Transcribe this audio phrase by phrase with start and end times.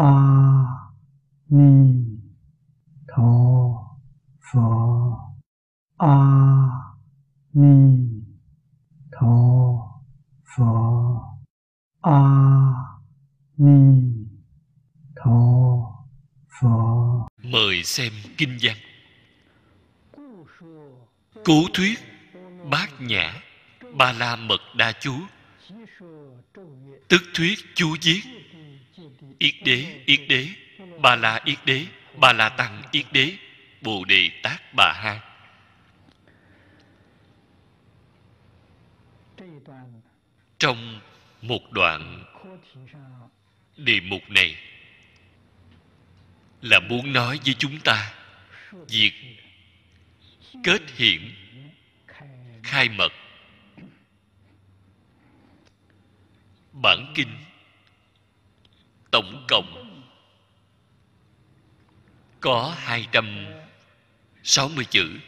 [0.00, 0.12] a
[1.50, 1.72] ni
[3.08, 3.32] tho
[4.46, 4.68] pho
[5.98, 6.16] a
[7.52, 7.74] ni
[9.12, 9.34] tho
[10.52, 10.72] pho
[12.00, 12.20] a
[13.58, 13.80] ni
[15.16, 15.40] tho
[16.48, 18.76] pho mời xem kinh văn.
[21.44, 21.98] Cố thuyết
[22.70, 23.42] bát nhã
[23.98, 25.14] ba la mật đa chú.
[27.08, 28.39] Tức thuyết chú viết
[29.40, 30.48] yết đế yết đế
[31.02, 31.86] Bà la yết đế
[32.16, 33.36] Bà la tăng yết đế,
[33.80, 35.20] bồ đề tát bà ha.
[40.58, 41.00] Trong
[41.42, 42.24] một đoạn
[43.76, 44.56] đề mục này
[46.62, 48.14] là muốn nói với chúng ta
[48.88, 49.12] việc
[50.64, 51.32] kết hiểm
[52.62, 53.12] khai mật.
[56.72, 57.36] Bản kinh
[59.10, 60.02] tổng cộng.
[62.40, 65.18] Có 260 chữ.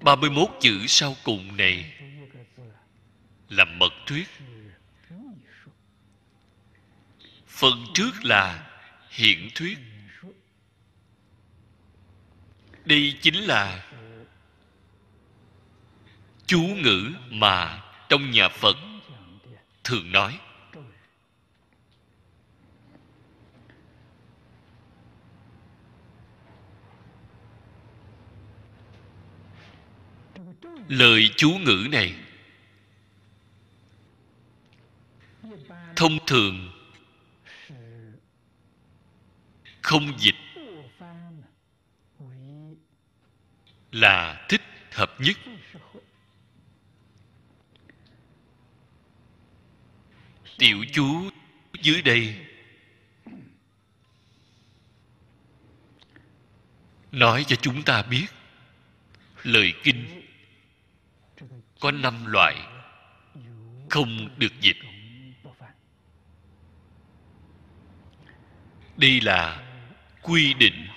[0.00, 1.94] 31 chữ sau cùng này
[3.48, 4.28] là mật thuyết.
[7.46, 8.70] Phần trước là
[9.10, 9.78] hiện thuyết.
[12.84, 13.90] Đây chính là
[16.46, 18.76] chú ngữ mà trong nhà phật
[19.84, 20.38] thường nói.
[30.88, 32.14] Lời chú ngữ này.
[35.96, 36.72] Thông thường,
[39.82, 40.34] không dịch
[43.92, 45.36] là thích hợp nhất.
[50.58, 51.30] Tiểu chú
[51.82, 52.46] dưới đây,
[57.12, 58.26] nói cho chúng ta biết
[59.42, 60.17] lời kinh
[61.80, 62.56] có năm loại
[63.90, 64.76] không được dịch.
[68.96, 69.62] Đây là
[70.22, 70.88] quy định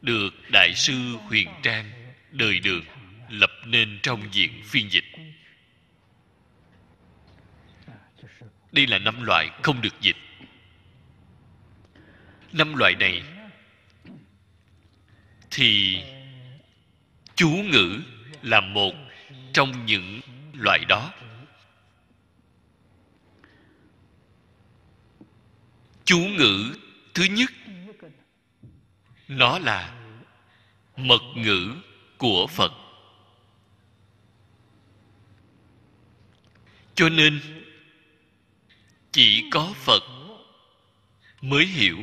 [0.00, 0.94] được đại sư
[1.28, 1.92] huyền trang
[2.30, 2.84] đời đường
[3.28, 5.04] lập nên trong diện phiên dịch.
[8.72, 10.16] Đây là năm loại không được dịch.
[12.52, 13.22] Năm loại này
[15.50, 16.02] thì
[17.34, 18.00] chú ngữ
[18.42, 18.92] là một
[19.52, 20.20] trong những
[20.52, 21.12] loại đó.
[26.04, 26.76] Chú ngữ
[27.14, 27.50] thứ nhất,
[29.28, 29.94] nó là
[30.96, 31.76] mật ngữ
[32.18, 32.72] của phật.
[36.94, 37.40] Cho nên,
[39.12, 40.02] chỉ có phật
[41.40, 41.98] mới hiểu.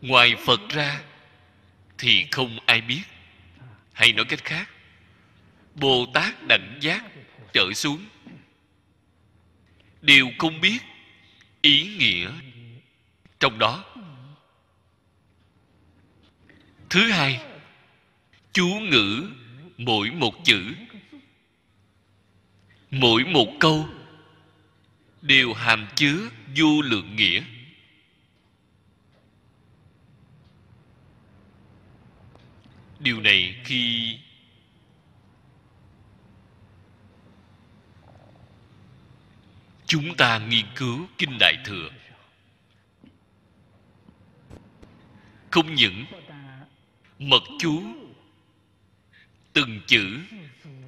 [0.00, 1.02] Ngoài phật ra
[1.98, 3.02] thì không ai biết
[3.98, 4.70] hay nói cách khác
[5.74, 7.04] bồ tát đảnh giác
[7.52, 8.04] trở xuống.
[10.02, 10.78] Đều không biết
[11.60, 12.30] ý nghĩa
[13.40, 13.84] trong đó.
[16.90, 17.40] Thứ hai,
[18.52, 19.30] chú ngữ
[19.78, 20.74] mỗi một chữ,
[22.90, 23.88] mỗi một câu
[25.22, 26.18] đều hàm chứa
[26.56, 27.42] vô lượng nghĩa.
[33.00, 34.18] Điều này khi
[39.86, 41.90] chúng ta nghiên cứu kinh đại thừa,
[45.50, 46.04] không những
[47.18, 47.82] mật chú,
[49.52, 50.18] từng chữ,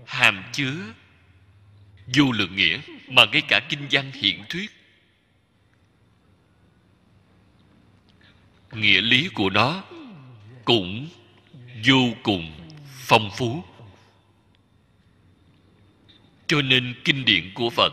[0.07, 0.77] hàm chứa
[2.15, 4.71] vô lượng nghĩa, mà ngay cả kinh văn hiện thuyết.
[8.73, 9.85] Nghĩa lý của nó
[10.65, 11.09] cũng
[11.85, 12.53] vô cùng
[12.89, 13.65] phong phú.
[16.47, 17.93] Cho nên kinh điển của phật,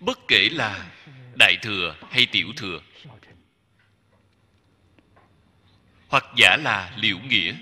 [0.00, 0.90] bất kể là
[1.34, 2.80] đại thừa hay tiểu thừa,
[6.08, 7.54] hoặc giả là liệu nghĩa,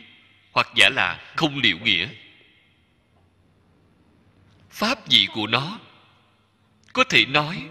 [0.52, 2.08] hoặc giả là không liệu nghĩa,
[4.70, 5.78] pháp vị của nó
[6.92, 7.68] có thể nói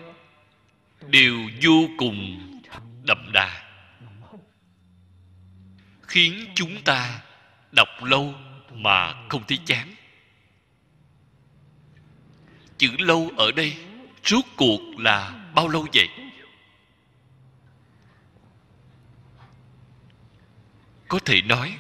[1.08, 2.42] đều vô cùng
[3.04, 3.65] đậm đà
[6.16, 7.22] khiến chúng ta
[7.72, 8.34] đọc lâu
[8.72, 9.96] mà không thấy chán.
[12.78, 13.78] Chữ lâu ở đây
[14.24, 16.10] rốt cuộc là bao lâu vậy?
[21.08, 21.78] Có thể nói,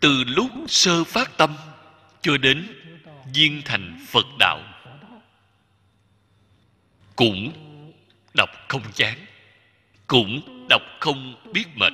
[0.00, 1.56] từ lúc sơ phát tâm
[2.22, 2.66] cho đến
[3.34, 4.60] viên thành phật đạo,
[7.16, 7.52] cũng
[8.34, 9.18] đọc không chán,
[10.06, 11.92] cũng đọc không biết mệt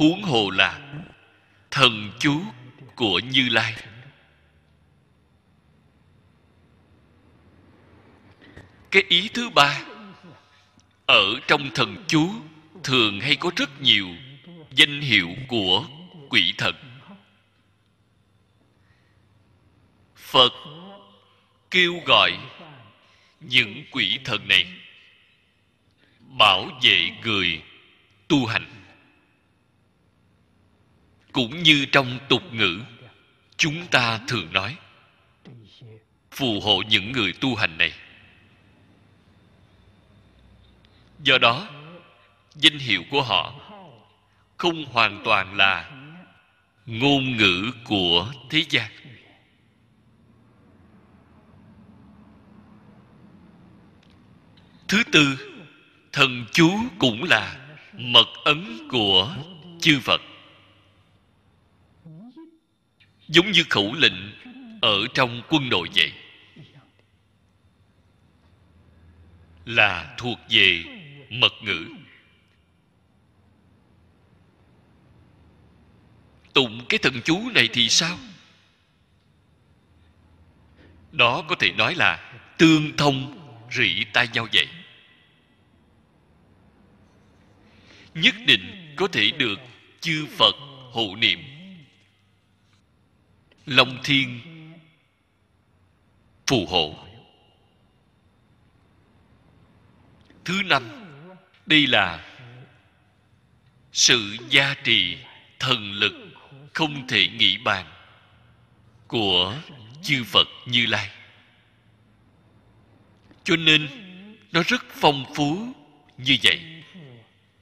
[0.00, 1.02] huống hồ là
[1.70, 2.42] thần chú
[2.94, 3.74] của như lai.
[8.90, 9.80] Cái ý thứ ba,
[11.06, 12.30] ở trong thần chú
[12.84, 14.08] thường hay có rất nhiều
[14.70, 15.84] danh hiệu của
[16.30, 16.74] quỷ thần.
[20.16, 20.52] Phật
[21.70, 22.38] kêu gọi
[23.40, 24.66] những quỷ thần này
[26.18, 27.62] bảo vệ người
[28.28, 28.79] tu hành
[31.32, 32.80] cũng như trong tục ngữ,
[33.56, 34.76] chúng ta thường nói,
[36.30, 37.92] phù hộ những người tu hành này.
[41.22, 41.68] Do đó,
[42.54, 43.54] danh hiệu của họ
[44.56, 45.90] không hoàn toàn là
[46.86, 48.90] ngôn ngữ của thế gian.
[54.88, 55.36] Thứ tư,
[56.12, 57.56] thần chú cũng là
[57.92, 59.36] mật ấn của
[59.80, 60.20] chư phật
[63.30, 64.32] giống như khẩu lệnh
[64.82, 66.12] ở trong quân đội vậy.
[69.64, 70.84] Là thuộc về
[71.30, 71.86] mật ngữ.
[76.52, 78.18] Tụng cái thần chú này thì sao?
[81.12, 83.38] Đó có thể nói là tương thông
[83.72, 84.68] rỉ tai nhau vậy.
[88.14, 89.58] Nhất định có thể được
[90.00, 90.54] chư phật
[90.92, 91.59] hộ niệm
[93.66, 94.40] long thiên
[96.46, 96.94] phù hộ.
[100.44, 100.82] Thứ năm
[101.66, 102.26] đây là
[103.92, 105.18] sự gia trì
[105.58, 106.12] thần lực
[106.72, 107.86] không thể nghĩ bàn
[109.06, 109.56] của
[110.02, 111.10] chư phật như lai.
[113.44, 113.88] Cho nên,
[114.52, 115.74] nó rất phong phú
[116.18, 116.60] như vậy.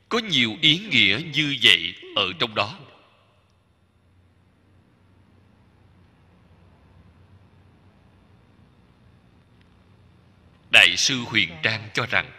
[0.08, 2.78] Có nhiều ý nghĩa như vậy ở trong đó.
[10.78, 12.30] Đại sư huyền trang cho rằng,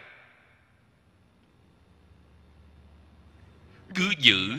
[3.94, 4.56] cứ giữ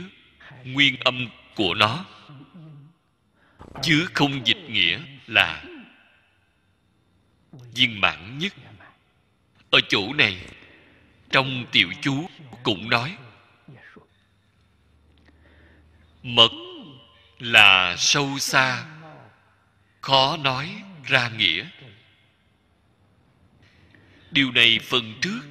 [0.63, 2.05] nguyên âm của nó,
[3.81, 5.63] chứ không dịch nghĩa là
[7.75, 8.53] viên mãn nhất.
[9.71, 10.37] Ở chỗ này,
[11.29, 12.29] trong tiểu chú
[12.63, 13.17] cũng nói,
[16.23, 16.51] mật
[17.39, 18.85] là sâu xa,
[20.01, 21.65] khó nói ra nghĩa
[24.31, 25.41] điều này phần trước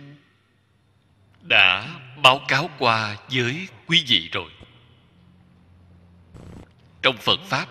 [1.42, 4.50] đã báo cáo qua với quý vị rồi.
[7.02, 7.68] Trong phật pháp,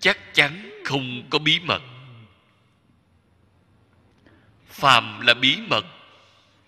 [0.00, 1.82] chắc chắn không có bí mật.
[4.68, 5.84] Phàm là bí mật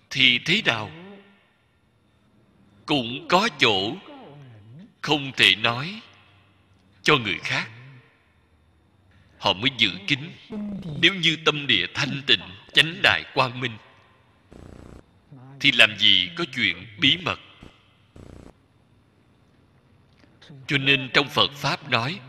[0.09, 0.91] thì thế nào?
[2.85, 3.95] Cũng có chỗ
[5.01, 6.01] không thể nói
[7.01, 7.69] cho người khác
[9.39, 10.19] họ mới giữ kín.
[11.01, 12.41] Nếu như tâm địa thanh tịnh,
[12.73, 13.77] chánh đại quang minh,
[15.59, 17.39] thì làm gì có chuyện bí mật?
[20.67, 22.19] Cho nên trong phật pháp nói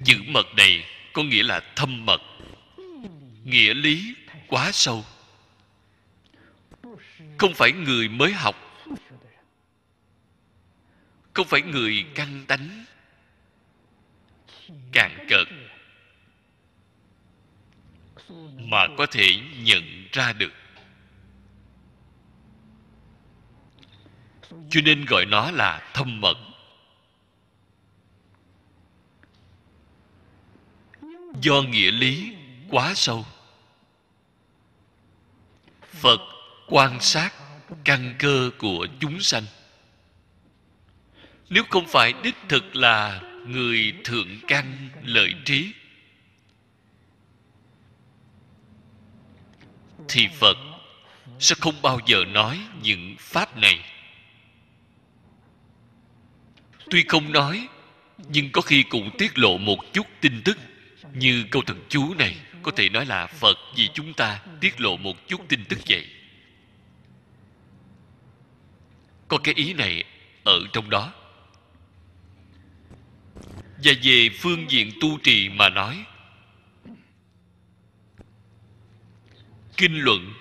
[0.00, 2.20] giữ mật này có nghĩa là thâm mật,
[3.44, 4.14] nghĩa lý
[4.46, 5.04] quá sâu.
[7.38, 8.56] Không phải người mới học,
[11.32, 12.84] không phải người căng tánh
[14.92, 15.46] cạn cợt.
[18.58, 20.52] Mà có thể nhận ra được.
[24.70, 26.36] Cho nên gọi nó là thâm mật.
[31.40, 32.36] Do nghĩa lý
[32.70, 33.26] quá sâu.
[35.82, 36.20] Phật
[36.66, 37.34] quan sát
[37.84, 39.44] căn cơ của chúng sanh.
[41.48, 45.72] Nếu không phải đích thực là người thượng căn lợi trí.
[50.08, 50.56] Thì phật
[51.38, 53.84] sẽ không bao giờ nói những pháp này.
[56.90, 57.68] Tuy không nói,
[58.28, 60.58] nhưng có khi cũng tiết lộ một chút tin tức
[61.14, 62.36] như câu thần chú này.
[62.62, 66.06] Có thể nói là phật vì chúng ta tiết lộ một chút tin tức vậy.
[69.28, 70.04] Có cái ý này
[70.44, 71.12] ở trong đó
[73.84, 76.04] và về phương diện tu trì mà nói.
[79.76, 80.34] Kinh luận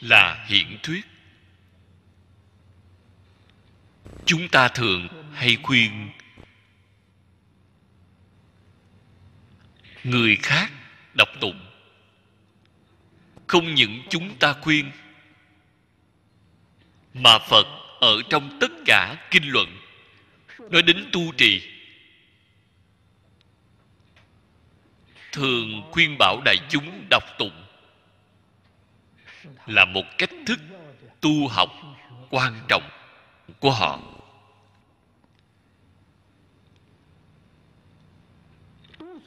[0.00, 1.06] là hiển thuyết.
[4.26, 6.10] Chúng ta thường hay khuyên
[10.04, 10.72] người khác
[11.14, 11.60] đọc tụng.
[13.46, 14.90] Không những chúng ta khuyên,
[17.14, 17.66] mà phật
[18.00, 19.76] ở trong tất cả kinh luận,
[20.70, 21.77] nói đến tu trì.
[25.32, 27.64] Thường khuyên bảo đại chúng đọc tụng.
[29.66, 30.60] Là một cách thức
[31.20, 31.70] tu học
[32.30, 32.90] quan trọng
[33.60, 34.00] của họ.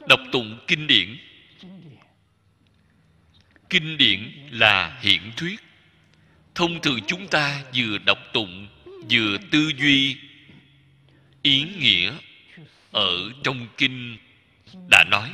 [0.08, 1.18] Đọc tụng kinh điển.
[3.70, 5.60] Kinh điển là hiển thuyết.
[6.54, 8.68] Thông thường chúng ta vừa đọc tụng,
[9.10, 10.16] vừa tư duy
[11.42, 12.12] ý nghĩa
[12.92, 14.16] ở trong kinh
[14.90, 15.30] đã nói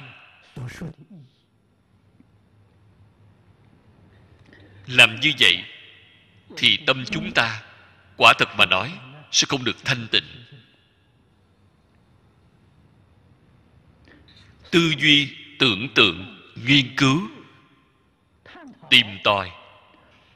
[4.87, 5.65] làm như vậy
[6.57, 7.63] thì tâm chúng ta
[8.17, 8.99] quả thật mà nói
[9.31, 10.25] sẽ không được thanh tịnh.
[14.71, 17.21] Tư duy, tưởng tượng, nghiên cứu,
[18.91, 19.51] tìm tòi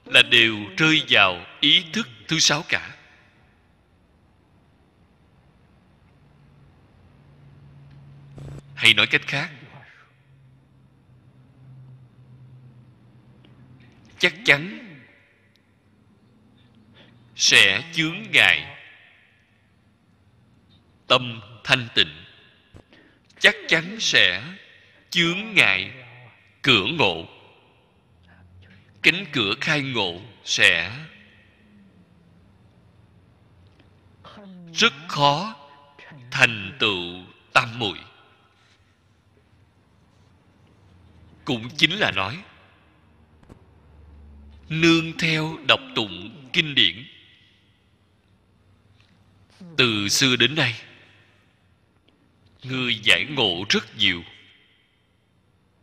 [0.04, 2.96] là đều rơi vào ý thức thứ sáu cả.
[8.74, 9.50] Hay nói cách khác
[14.22, 14.78] chắc chắn
[17.36, 18.76] sẽ chướng ngại
[21.06, 22.24] tâm thanh tịnh.
[23.38, 24.42] Chắc chắn sẽ
[25.10, 25.90] chướng ngại
[26.62, 27.26] cửa ngộ.
[29.02, 30.92] Cánh cửa khai ngộ sẽ
[34.72, 35.56] rất khó
[36.30, 37.98] thành tựu tam muội.
[41.44, 42.42] Cũng chính là nói
[44.80, 47.04] nương theo đọc tụng kinh điển.
[49.76, 50.74] Từ xưa đến nay,
[52.62, 54.22] người giải ngộ rất nhiều.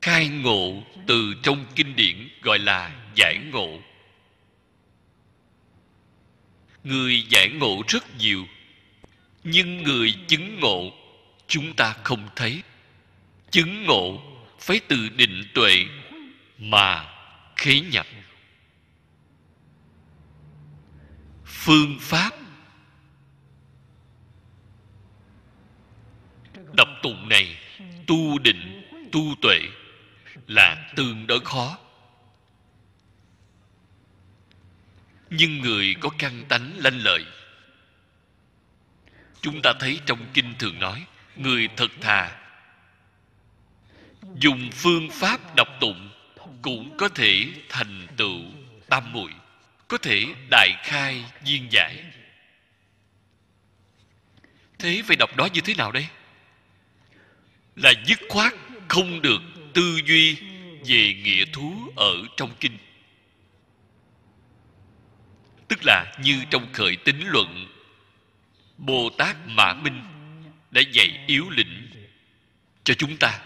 [0.02, 3.80] Khai ngộ từ trong kinh điển gọi là giải ngộ.
[6.84, 8.46] Người giải ngộ rất nhiều,
[9.44, 10.92] nhưng người chứng ngộ
[11.48, 12.62] chúng ta không thấy.
[13.52, 14.22] Chứng ngộ
[14.60, 15.86] phải từ định tuệ
[16.58, 17.06] mà
[17.56, 18.08] khế nhập.
[21.62, 22.32] Phương pháp.
[26.74, 27.58] Đọc tụng này,
[28.08, 29.60] tu định, tu tuệ
[30.48, 31.78] là tương đối khó.
[35.30, 37.26] Nhưng người có căn tánh lanh lợi,
[39.42, 42.40] chúng ta thấy trong kinh thường nói, người thật thà.
[44.36, 46.10] Dùng phương pháp đọc tụng
[46.62, 48.42] cũng có thể thành tựu
[48.90, 49.32] tam muội
[49.90, 52.04] có thể đại khai viên giải.
[54.80, 56.08] Thế phải đọc đó như thế nào đây?
[57.76, 58.54] Là dứt khoát
[58.88, 59.42] không được
[59.74, 60.36] tư duy
[60.86, 62.78] về nghĩa thú ở trong kinh.
[65.68, 67.68] Tức là như trong khởi tính luận
[68.78, 70.04] bồ tát mã minh
[70.72, 71.90] đã dạy yếu lĩnh
[72.84, 73.40] cho chúng ta.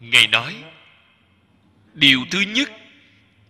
[0.00, 0.64] Ngài nói,
[1.94, 2.70] điều thứ nhất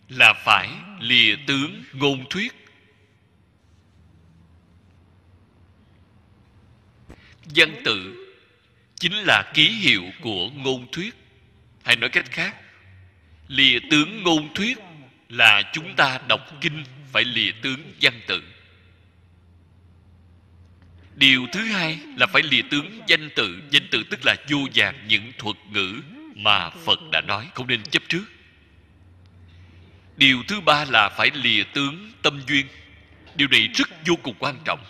[0.08, 0.70] là phải
[1.00, 2.52] lìa tướng ngôn thuyết.
[7.54, 8.26] Văn tự
[8.96, 11.14] chính là ký hiệu của ngôn thuyết.
[11.84, 12.56] Hay nói cách khác,
[13.48, 14.78] lìa tướng ngôn thuyết
[15.28, 18.42] là chúng ta đọc kinh phải lìa tướng văn tự.
[21.14, 23.62] Điều thứ hai là phải lìa tướng danh tự.
[23.70, 26.00] Danh tự tức là vô vàng những thuật ngữ
[26.34, 27.48] mà phật đã nói.
[27.54, 28.24] Không nên chấp trước
[30.16, 32.66] điều thứ ba là phải lìa tướng tâm duyên.
[33.34, 34.84] Điều này rất vô cùng quan trọng.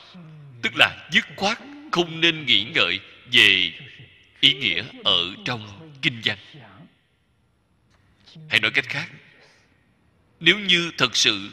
[0.62, 1.58] Tức là dứt khoát
[1.92, 3.00] không nên nghĩ ngợi
[3.32, 3.72] về
[4.40, 6.38] ý nghĩa ở trong kinh văn.
[8.48, 9.10] Hay nói cách khác.
[10.40, 11.50] Nếu như thật sự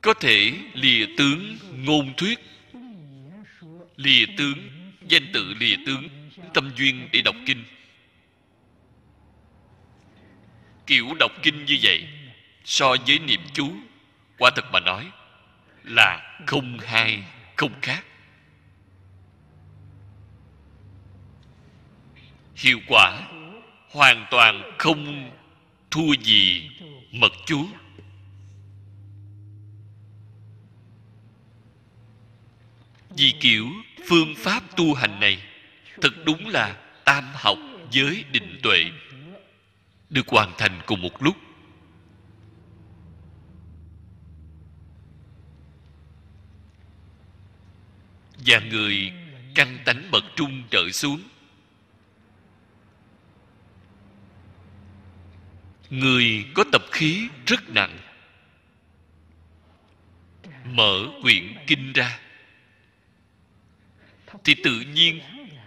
[0.00, 2.38] có thể lìa tướng ngôn thuyết,
[3.96, 4.70] lìa tướng,
[5.08, 6.08] danh tự lìa tướng
[6.54, 7.64] tâm duyên để đọc kinh.
[10.86, 12.08] Kiểu đọc kinh như vậy
[12.66, 13.72] so với niệm chú
[14.38, 15.10] quả thật mà nói
[15.84, 17.24] là không hai,
[17.56, 18.04] không khác.
[22.54, 23.28] Hiệu quả
[23.90, 25.30] hoàn toàn không
[25.90, 26.70] thua gì
[27.12, 27.66] mật chú
[33.16, 33.66] vì kiểu
[34.08, 35.42] phương pháp tu hành này
[36.00, 37.58] thật đúng là tam học
[37.90, 38.84] giới định tuệ
[40.10, 41.36] được hoàn thành cùng một lúc.
[48.46, 49.12] Và người
[49.54, 51.22] căn tánh bậc trung trở xuống.
[55.90, 57.98] Người có tập khí rất nặng.
[60.64, 62.18] Mở quyển kinh ra.
[64.44, 65.20] Thì tự nhiên,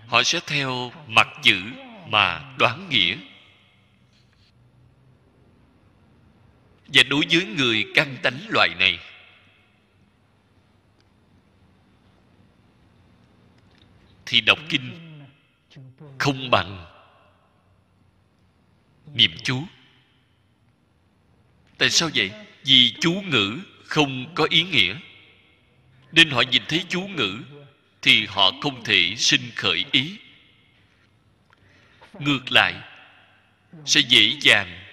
[0.07, 1.61] họ sẽ theo mặt chữ
[2.07, 3.17] mà đoán nghĩa.
[6.87, 8.99] Và đối với người căn tánh loại này
[14.29, 14.91] thì đọc kinh
[16.17, 16.85] không bằng
[19.13, 19.63] niệm chú
[21.79, 22.31] tại sao vậy?
[22.63, 24.95] Vì chú ngữ không có ý nghĩa.
[26.11, 27.37] Nên họ nhìn thấy chú ngữ
[28.01, 30.17] thì họ không thể sinh khởi ý.
[32.19, 32.73] Ngược lại,
[33.85, 34.83] sẽ dễ dàng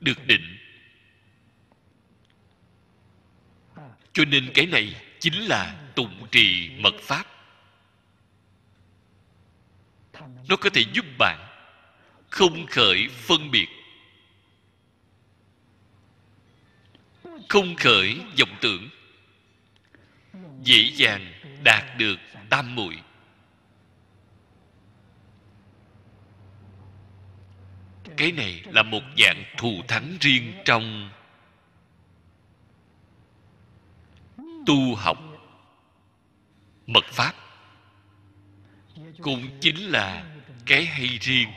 [0.00, 0.56] được định.
[4.12, 7.33] Cho nên cái này chính là tụng trì mật pháp
[10.48, 11.48] nó có thể giúp bạn
[12.30, 13.68] không khởi phân biệt.
[17.48, 18.88] Không khởi vọng tưởng.
[20.62, 22.16] Dễ dàng đạt được
[22.50, 23.00] tam muội.
[28.16, 31.10] Cái này là một dạng thù thắng riêng trong
[34.66, 35.18] tu học
[36.86, 37.43] mật pháp
[39.22, 40.24] cũng chính là
[40.66, 41.48] cái hay riêng.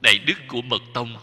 [0.00, 1.16] Đại đức của mật tông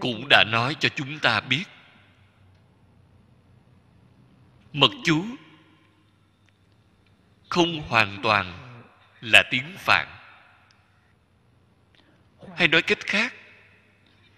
[0.00, 1.64] cũng đã nói cho chúng ta biết.
[4.72, 5.24] Mật chú
[7.48, 8.58] không hoàn toàn
[9.20, 10.08] là tiếng phạn.
[12.56, 13.34] Hay nói cách khác,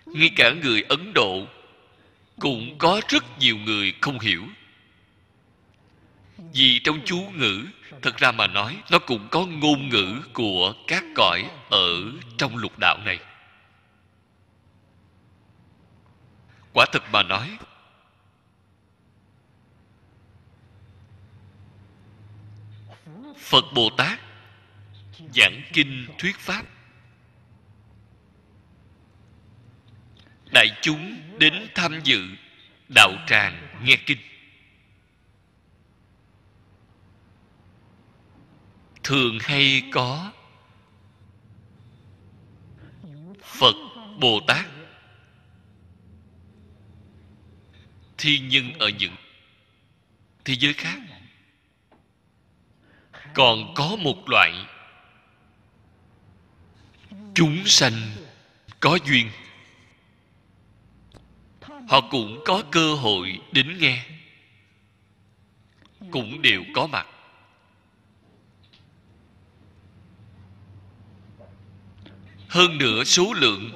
[0.06, 1.46] ngay cả người ấn độ
[2.40, 4.44] cũng có rất nhiều người không hiểu.
[6.53, 7.66] Vì trong chú ngữ,
[8.03, 12.79] thật ra mà nói, nó cũng có ngôn ngữ của các cõi ở trong lục
[12.79, 13.18] đạo này.
[16.72, 17.59] Quả thực mà nói,
[23.38, 24.20] phật bồ tát
[25.35, 26.62] giảng kinh thuyết pháp
[30.52, 32.28] đại chúng đến tham dự
[32.94, 34.18] đạo tràng nghe kinh.
[39.02, 40.32] Thường hay có
[43.42, 43.74] phật
[44.20, 44.66] bồ tát.
[48.18, 49.16] Thiên nhân ở những
[50.44, 50.98] thế giới khác,
[53.34, 54.66] còn có một loại
[57.34, 57.92] chúng sanh
[58.80, 59.30] có duyên
[61.90, 64.07] họ cũng có cơ hội đến nghe.
[66.11, 67.07] Cũng đều có mặt.
[72.48, 73.70] Hơn nữa số lượng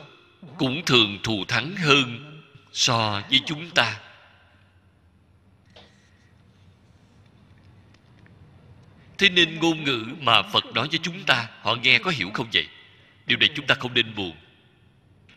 [0.58, 2.40] cũng thường thù thắng hơn
[2.72, 4.00] so với chúng ta.
[9.18, 12.46] Thế nên ngôn ngữ mà phật nói với chúng ta, họ nghe có hiểu không
[12.52, 12.68] vậy?
[13.26, 14.36] Điều này chúng ta không nên buồn.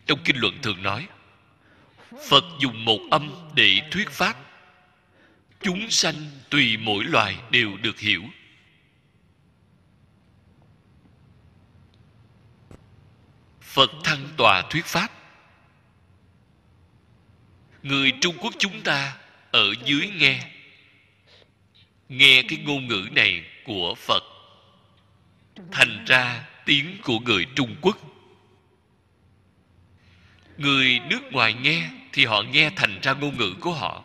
[0.05, 1.07] Trong kinh luận thường nói
[2.29, 4.37] phật dùng một âm để thuyết pháp.
[5.61, 6.15] Chúng sanh
[6.49, 8.23] tùy mỗi loài đều được hiểu.
[13.61, 15.11] Phật thăng tòa thuyết pháp.
[17.83, 19.17] Người trung quốc chúng ta
[19.51, 20.51] ở dưới nghe
[22.09, 24.23] nghe cái ngôn ngữ này của phật,
[25.71, 27.97] thành ra tiếng của người trung quốc
[30.57, 34.03] người nước ngoài nghe thì họ nghe thành ra ngôn ngữ của họ.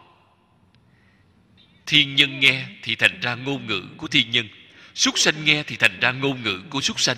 [1.86, 4.48] Thiên nhân nghe thì thành ra ngôn ngữ của thiên nhân.
[4.94, 7.16] Súc sanh nghe thì thành ra ngôn ngữ của súc sanh.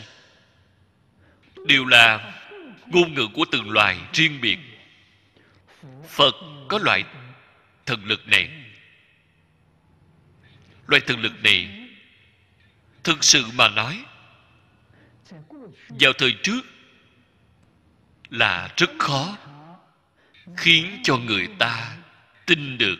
[1.66, 2.34] Đều là
[2.86, 4.58] ngôn ngữ của từng loài riêng biệt.
[6.08, 6.34] Phật
[6.68, 7.04] có loại
[7.86, 8.50] thần lực này.
[10.86, 11.68] Loại thần lực này
[13.04, 14.04] thực sự mà nói,
[15.88, 16.60] vào thời trước
[18.30, 19.36] là rất khó,
[20.56, 21.96] khiến cho người ta
[22.46, 22.98] tin được.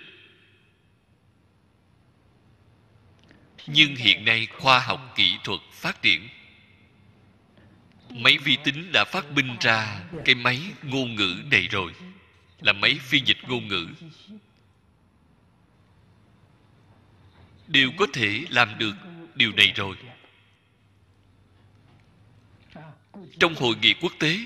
[3.67, 6.29] Nhưng hiện nay khoa học kỹ thuật phát triển.
[8.11, 11.93] Máy vi tính đã phát minh ra cái máy ngôn ngữ này rồi,
[12.61, 13.89] là máy phiên dịch ngôn ngữ.
[17.67, 18.95] Đều có thể làm được
[19.35, 19.97] điều này rồi.
[23.39, 24.39] Trong hội nghị quốc tế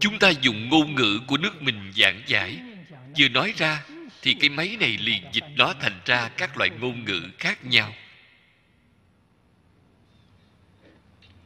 [0.00, 2.58] chúng ta dùng ngôn ngữ của nước mình giảng giải.
[3.18, 3.84] Vừa nói ra,
[4.22, 7.94] thì cái máy này liền dịch nó thành ra các loại ngôn ngữ khác nhau.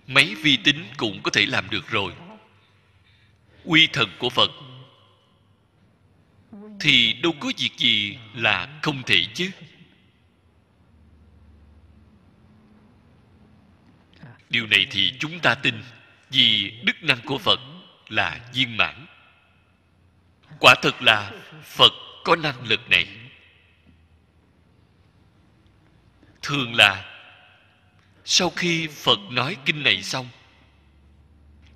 [0.06, 2.12] Máy vi tính cũng có thể làm được rồi.
[3.64, 4.50] Uy thần của phật.
[6.80, 9.50] Thì đâu có việc gì là không thể chứ.
[14.50, 15.74] Điều này thì chúng ta tin,
[16.30, 17.60] vì đức năng của phật
[18.10, 19.06] là viên mãn.
[20.60, 21.32] Quả thực là
[21.64, 21.92] phật
[22.24, 23.08] có năng lực này.
[26.42, 27.04] Thường là,
[28.24, 30.28] sau khi phật nói kinh này xong,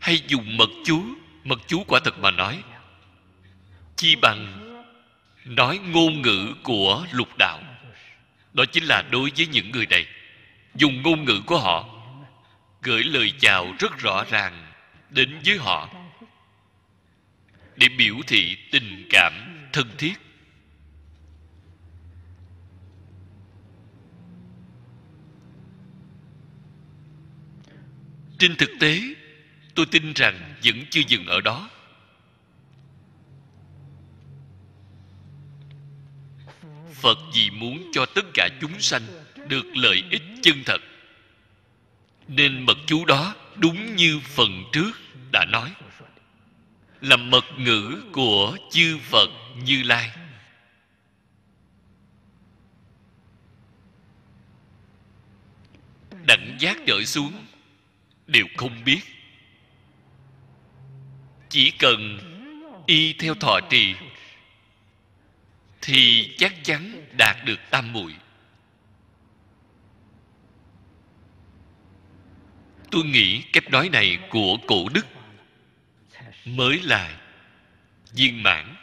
[0.00, 1.04] hay dùng mật chú
[1.44, 2.62] mật chú quả thật mà nói,
[3.96, 4.60] chi bằng
[5.44, 7.60] nói ngôn ngữ của lục đạo.
[8.52, 10.06] Đó chính là đối với những người này,
[10.74, 11.88] dùng ngôn ngữ của họ,
[12.82, 14.72] gửi lời chào rất rõ ràng
[15.10, 15.88] đến với họ
[17.76, 19.32] để biểu thị tình cảm
[19.72, 20.14] thân thiết.
[28.38, 29.00] Trên thực tế,
[29.74, 31.70] tôi tin rằng vẫn chưa dừng ở đó.
[36.92, 39.02] Phật vì muốn cho tất cả chúng sanh
[39.48, 40.80] được lợi ích chân thật,
[42.28, 44.92] nên mật chú đó đúng như phần trước
[45.32, 45.70] đã nói
[47.04, 49.30] là mật ngữ của chư phật
[49.64, 50.10] như lai.
[56.26, 57.32] Đẳng giác trở xuống,
[58.26, 59.00] đều không biết.
[61.48, 62.18] Chỉ cần
[62.86, 63.94] y theo thọ trì,
[65.82, 68.14] thì chắc chắn đạt được tam muội.
[72.90, 75.13] Tôi nghĩ cách nói này của cổ đức
[76.44, 77.20] mới là
[78.12, 78.76] viên mãn.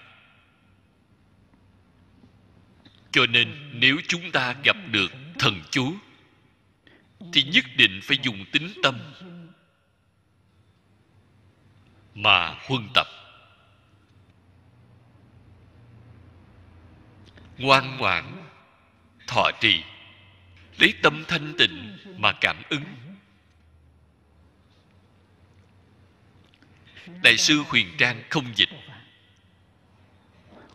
[3.12, 5.94] Cho nên nếu chúng ta gặp được thần chú
[7.34, 9.00] thì nhất định phải dùng tính tâm
[12.16, 13.08] mà huân tập.
[17.58, 18.44] Ngoan ngoãn
[19.28, 19.84] thọ trì,
[20.78, 22.84] lấy tâm thanh tịnh mà cảm ứng.
[27.24, 28.70] Đại sư huyền trang không dịch.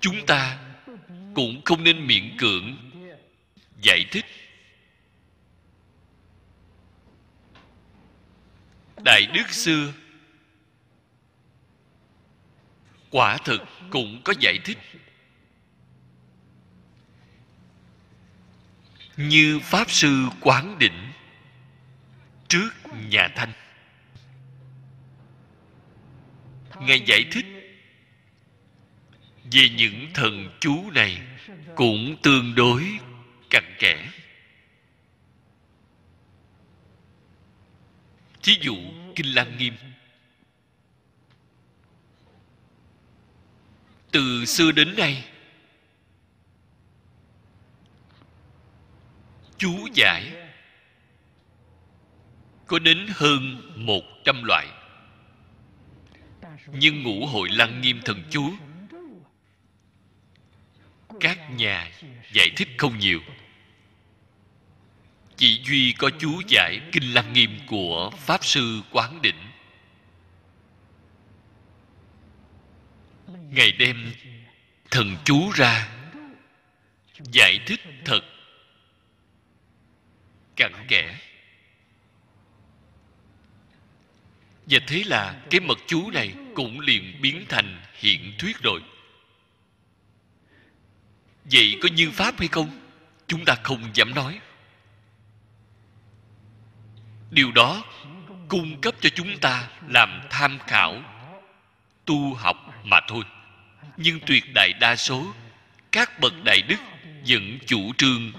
[0.00, 0.58] Chúng ta
[1.34, 2.76] cũng không nên miễn cưỡng
[3.82, 4.24] giải thích.
[9.04, 9.92] Đại đức xưa
[13.10, 13.60] quả thực
[13.90, 14.78] cũng có giải thích.
[19.16, 21.12] Như pháp sư quán đỉnh
[22.48, 22.70] trước
[23.10, 23.52] nhà thanh.
[26.80, 27.46] Ngài giải thích
[29.52, 31.20] về những thần chú này
[31.74, 32.98] cũng tương đối
[33.50, 34.10] cặn kẽ.
[38.42, 38.76] Thí dụ
[39.14, 39.74] kinh lăng nghiêm.
[44.10, 45.24] Từ xưa đến nay,
[49.58, 50.32] chú giải
[52.66, 54.66] có đến hơn một trăm loại
[56.72, 58.52] nhưng ngũ hội lăng nghiêm thần chú
[61.20, 61.92] các nhà
[62.32, 63.20] giải thích không nhiều.
[65.36, 69.50] Chỉ duy có chú giải kinh lăng nghiêm của pháp sư quán đỉnh.
[73.26, 74.12] Ngày đêm,
[74.90, 75.88] thần chú ra,
[77.32, 78.20] giải thích thật.
[80.56, 81.18] Cặn kẽ
[84.66, 88.80] và thế là cái mật chú này cũng liền biến thành hiện thuyết rồi.
[91.44, 92.80] Vậy có như pháp hay không?
[93.26, 94.40] Chúng ta không dám nói.
[97.30, 97.84] Điều đó
[98.48, 101.02] cung cấp cho chúng ta làm tham khảo,
[102.04, 103.24] tu học mà thôi.
[103.96, 105.34] Nhưng tuyệt đại đa số,
[105.92, 106.76] các bậc đại đức
[107.26, 108.32] vẫn chủ trương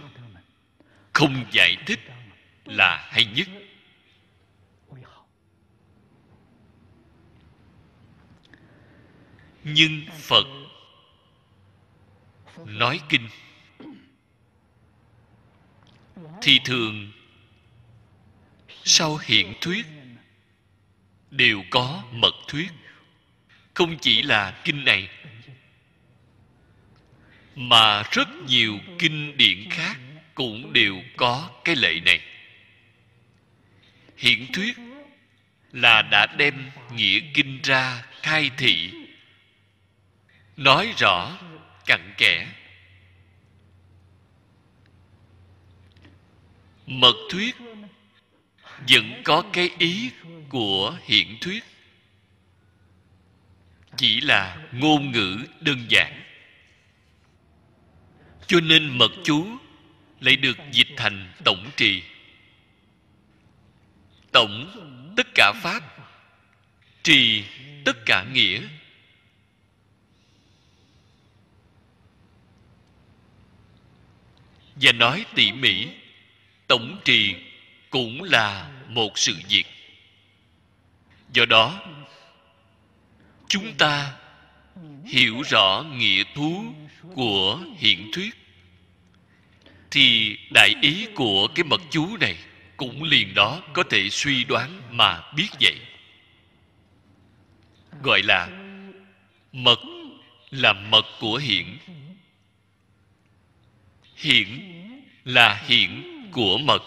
[1.14, 2.00] không giải thích
[2.66, 3.48] là hay nhất.
[9.74, 10.48] Nhưng phật
[12.66, 13.30] nói kinh.
[16.42, 17.12] Thì thường,
[18.84, 19.86] sau hiện thuyết,
[21.32, 22.68] đều có mật thuyết.
[23.74, 25.10] Không chỉ là kinh này,
[27.56, 29.98] mà rất nhiều kinh điển khác
[30.36, 32.22] cũng đều có cái lệ này.
[34.18, 34.78] Hiện thuyết
[35.72, 38.92] là đã đem nghĩa kinh ra khai thị
[40.58, 41.38] nói rõ,
[41.86, 42.48] cặn kẽ.
[46.88, 47.56] Mật thuyết
[48.90, 50.12] vẫn có cái ý
[50.50, 51.64] của hiển thuyết.
[53.98, 56.24] Chỉ là ngôn ngữ đơn giản.
[58.48, 59.48] Cho nên mật chú
[60.20, 62.04] lại được dịch thành tổng trì.
[64.32, 64.74] Tổng
[65.18, 65.84] tất cả pháp,
[67.04, 67.44] trì
[67.86, 68.62] tất cả nghĩa.
[74.82, 75.88] Và nói tỉ mỉ,
[76.68, 77.36] tổng trì
[77.90, 79.66] cũng là một sự việc.
[81.34, 81.82] Do đó,
[83.48, 84.14] chúng ta
[85.06, 86.66] hiểu rõ nghĩa thú
[87.16, 88.36] của hiện thuyết.
[89.92, 92.36] Thì đại ý của cái mật chú này
[92.78, 95.76] cũng liền đó có thể suy đoán mà biết vậy.
[98.04, 98.50] Gọi là
[99.52, 99.80] mật
[100.52, 101.78] là mật của hiển
[104.18, 104.48] hiển
[105.26, 106.82] là hiển của mật.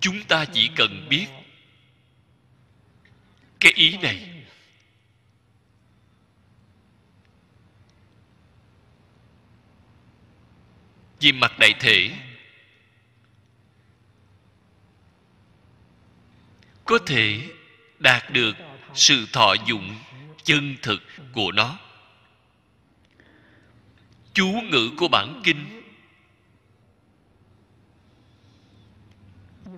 [0.00, 1.26] Chúng ta chỉ cần biết
[3.60, 4.44] cái ý này.
[11.20, 12.10] Về mặt đại thể,
[16.84, 17.50] có thể
[17.98, 18.56] đạt được
[18.94, 19.98] sự thọ dụng
[20.44, 21.02] chân thực
[21.32, 21.78] của nó
[24.32, 25.82] chú ngữ của bản kinh.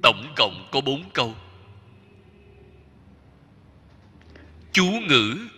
[0.02, 1.34] Tổng cộng có bốn câu.
[4.72, 5.48] Chú ngữ.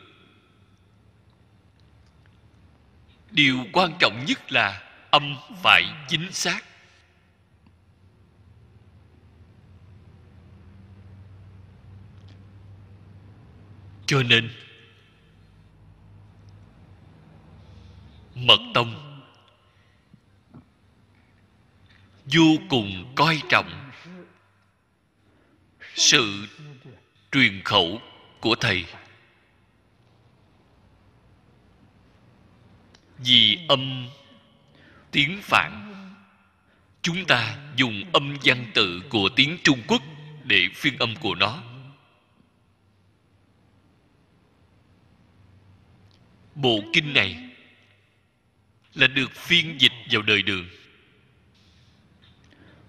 [3.30, 6.64] Điều quan trọng nhất là âm phải chính xác.
[14.07, 14.63] Cho nên
[18.35, 19.20] mật tông.
[22.25, 23.90] Vô cùng coi trọng
[25.94, 26.47] sự
[27.33, 28.01] truyền khẩu
[28.40, 28.85] của thầy.
[33.18, 34.09] Vì âm
[35.11, 35.90] tiếng phạn,
[37.03, 40.03] chúng ta dùng âm văn tự của tiếng trung quốc
[40.44, 41.62] để phiên âm của nó.
[46.55, 47.43] Bộ kinh này
[48.94, 50.68] là được phiên dịch vào đời đường.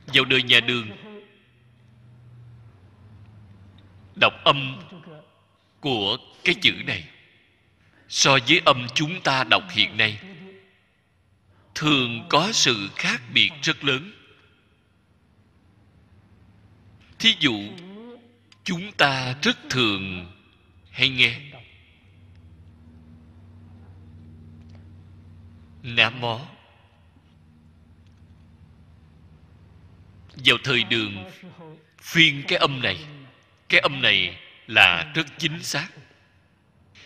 [0.07, 0.89] Vào đời nhà đường,
[4.15, 4.77] đọc âm
[5.79, 7.07] của cái chữ này.
[8.09, 10.19] So với âm chúng ta đọc hiện nay,
[11.75, 14.11] thường có sự khác biệt rất lớn.
[17.19, 17.61] Thí dụ,
[18.63, 20.31] chúng ta rất thường
[20.91, 21.54] hay nghe
[25.85, 26.39] nam mô.
[30.45, 31.31] Vào thời đường
[32.01, 32.97] phiên cái âm này,
[33.69, 35.87] cái âm này là rất chính xác.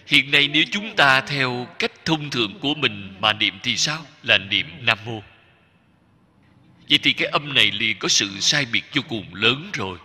[0.08, 4.06] Hiện nay nếu chúng ta theo cách thông thường của mình mà niệm thì sao?
[4.24, 5.22] Là niệm nam mô.
[6.90, 10.00] Vậy thì cái âm này liền có sự sai biệt vô cùng lớn rồi.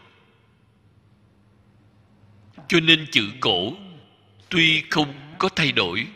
[2.68, 3.72] Cho nên chữ cổ
[4.48, 6.06] tuy không có thay đổi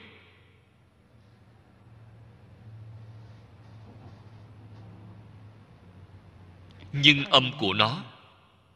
[7.03, 8.05] nhưng âm của nó,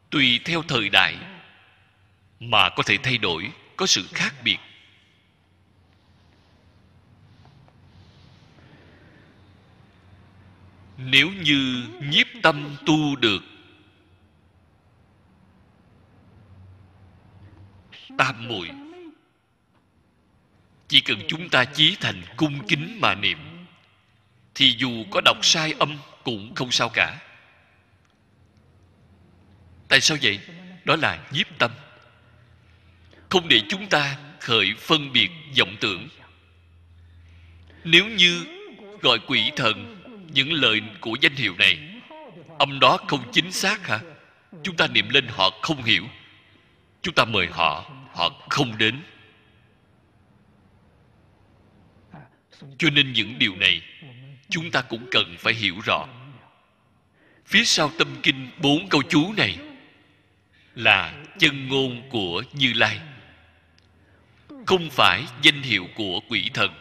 [0.09, 1.15] tùy theo thời đại,
[2.39, 4.57] mà có thể thay đổi, có sự khác biệt.
[10.97, 13.43] Nếu như nhiếp tâm tu được,
[18.17, 18.69] tam muội,
[20.87, 23.37] chỉ cần chúng ta chí thành cung kính mà niệm,
[24.55, 27.19] thì dù có đọc sai âm cũng không sao cả
[29.93, 30.39] tại sao vậy?
[30.85, 31.71] Đó là nhiếp tâm.
[33.29, 35.29] Không để chúng ta khởi phân biệt
[35.59, 36.07] vọng tưởng.
[37.83, 38.45] Nếu như
[39.01, 40.01] gọi quỷ thần
[40.33, 41.79] những lời của danh hiệu này,
[42.59, 43.99] âm đó không chính xác hả?
[44.63, 46.03] Chúng ta niệm lên họ không hiểu.
[47.01, 49.01] Chúng ta mời họ họ không đến.
[52.77, 53.81] Cho nên những điều này
[54.49, 56.07] chúng ta cũng cần phải hiểu rõ.
[57.45, 59.57] Phía sau tâm kinh bốn câu chú này
[60.75, 62.99] là chân ngôn của như lai.
[64.65, 66.73] Không phải danh hiệu của quỷ thần.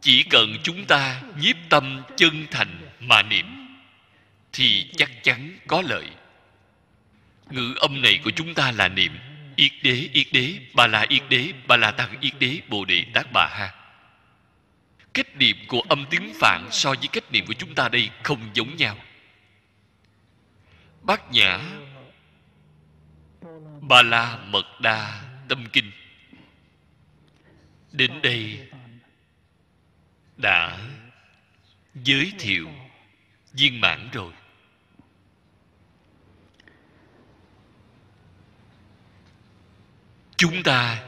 [0.00, 3.46] Chỉ cần chúng ta nhiếp tâm chân thành mà niệm,
[4.52, 6.06] thì chắc chắn có lợi.
[7.50, 9.18] Ngữ âm này của chúng ta là niệm,
[9.56, 13.04] yết đế yết đế, ba la yết đế, ba la tăng yết đế, bồ đề
[13.14, 13.74] tát bà ha.
[15.14, 18.50] Cách niệm của âm tiếng phạn so với cách niệm của chúng ta đây không
[18.54, 18.98] giống nhau
[21.08, 21.60] bát nhã
[23.80, 25.90] ba la mật đa tâm kinh.
[27.92, 28.70] Đến đây
[30.36, 30.78] đã
[31.94, 32.68] giới thiệu
[33.52, 34.32] viên mãn rồi.
[40.36, 41.04] Chúng ta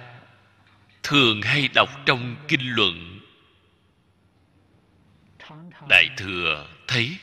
[1.02, 3.20] thường hay đọc trong kinh luận.
[5.88, 7.16] Đại thừa thấy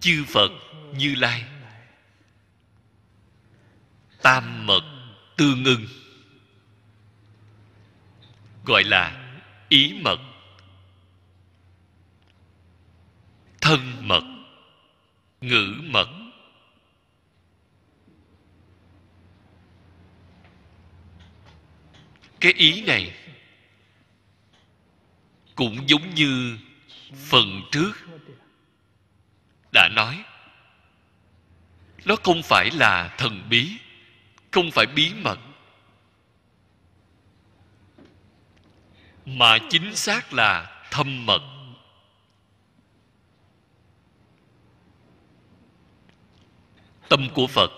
[0.00, 0.50] chư phật
[0.94, 1.44] như lai.
[4.22, 4.82] Tam mật
[5.36, 5.86] tương ưng
[8.64, 9.34] gọi là
[9.68, 10.18] ý mật.
[13.60, 14.24] Thân mật,
[15.40, 16.08] ngữ mật.
[22.40, 23.14] Cái ý này
[25.54, 26.58] cũng giống như
[27.14, 27.92] phần trước
[29.78, 30.24] đã nói.
[32.04, 33.76] Nó không phải là thần bí,
[34.50, 35.38] không phải bí mật,
[39.26, 41.42] mà chính xác là thâm mật.
[47.08, 47.70] Tâm của phật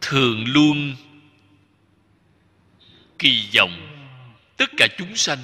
[0.00, 0.96] thường luôn
[3.18, 4.06] kỳ vọng
[4.56, 5.38] tất cả chúng sanh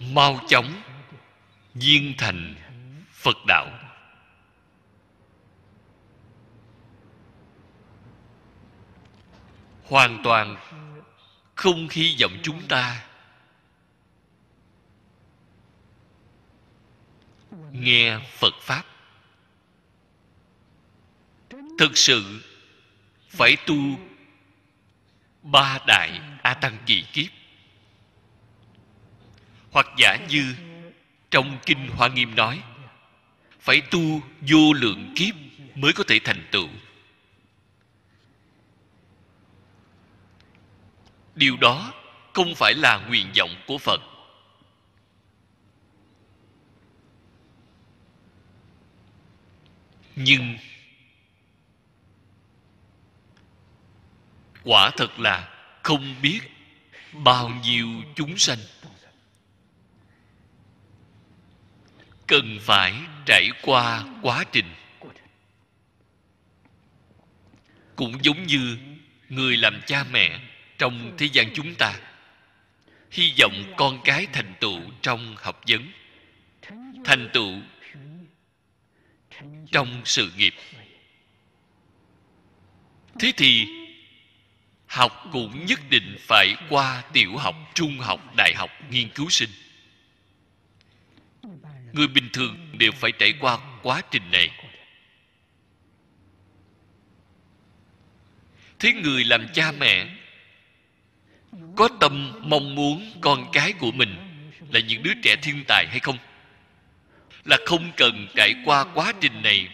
[0.00, 0.82] mau chóng
[1.74, 2.54] viên thành
[3.12, 3.66] phật đạo.
[9.84, 10.56] Hoàn toàn
[11.54, 13.06] không hy vọng chúng ta
[17.72, 18.84] nghe phật pháp.
[21.78, 22.42] Thực sự
[23.28, 23.76] phải tu
[25.42, 27.39] ba đại a tăng kỳ kiếp
[29.70, 30.54] hoặc giả như
[31.30, 32.62] trong kinh hoa nghiêm nói,
[33.60, 35.34] phải tu vô lượng kiếp
[35.74, 36.68] mới có thể thành tựu.
[41.34, 41.92] Điều đó
[42.32, 44.00] không phải là nguyện vọng của phật.
[50.16, 50.58] Nhưng
[54.64, 55.48] quả thật là
[55.82, 56.40] không biết
[57.12, 58.58] bao nhiêu chúng sanh
[62.30, 62.94] cần phải
[63.26, 64.64] trải qua quá trình.
[67.96, 68.78] Cũng giống như
[69.28, 70.40] người làm cha mẹ
[70.78, 71.94] trong thế gian chúng ta,
[73.10, 75.92] hy vọng con cái thành tựu trong học vấn,
[77.04, 77.60] thành tựu
[79.72, 80.54] trong sự nghiệp.
[83.18, 83.66] Thế thì
[84.86, 89.50] học cũng nhất định phải qua tiểu học, trung học, đại học nghiên cứu sinh
[91.92, 94.50] người bình thường đều phải trải qua quá trình này.
[98.78, 100.16] Thế người làm cha mẹ,
[101.76, 104.16] có tâm mong muốn con cái của mình
[104.70, 106.18] là những đứa trẻ thiên tài hay không?
[107.44, 109.68] Là không cần trải qua quá trình này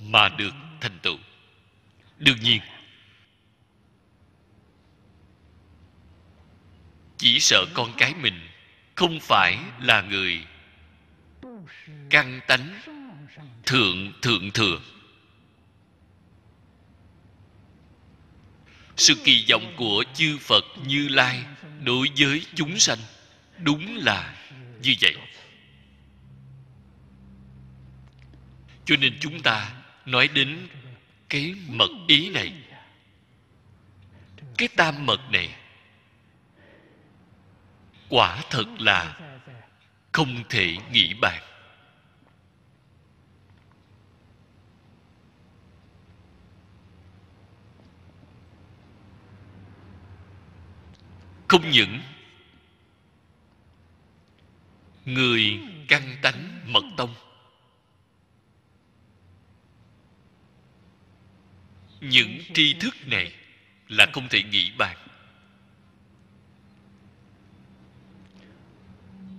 [0.00, 1.18] mà được thành tựu.
[2.18, 2.60] Đương nhiên,
[7.18, 8.45] chỉ sợ con cái mình
[8.96, 10.46] không phải là người.
[12.10, 12.80] Căn tánh
[13.66, 14.80] thượng thượng thừa.
[18.96, 21.44] Sự kỳ vọng của chư phật như lai
[21.84, 22.98] đối với chúng sanh
[23.58, 24.36] đúng là
[24.82, 25.16] như vậy.
[28.84, 29.72] Cho nên chúng ta
[30.06, 30.68] nói đến
[31.28, 32.52] cái mật ý này.
[34.58, 35.54] Cái tam mật này
[38.08, 39.18] quả thật là
[40.12, 41.42] không thể nghĩ bàn.
[51.48, 52.00] Không những
[55.04, 57.14] người căn tánh mật tông,
[62.00, 63.32] những tri thức này
[63.88, 64.96] là không thể nghĩ bàn.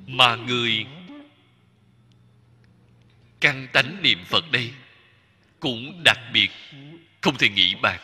[0.08, 0.86] Mà người
[3.40, 4.74] căn tánh niệm phật đây
[5.60, 6.50] cũng đặc biệt
[7.22, 8.02] không thể nghĩ bạc.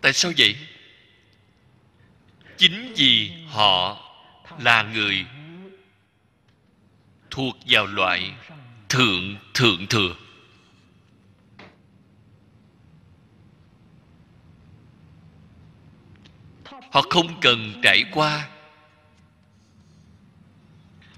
[0.00, 0.56] tại sao vậy
[2.56, 4.02] chính vì họ
[4.58, 5.24] là người
[7.30, 8.32] thuộc vào loại
[8.88, 10.14] thượng thượng thừa
[16.96, 18.48] họ không cần trải qua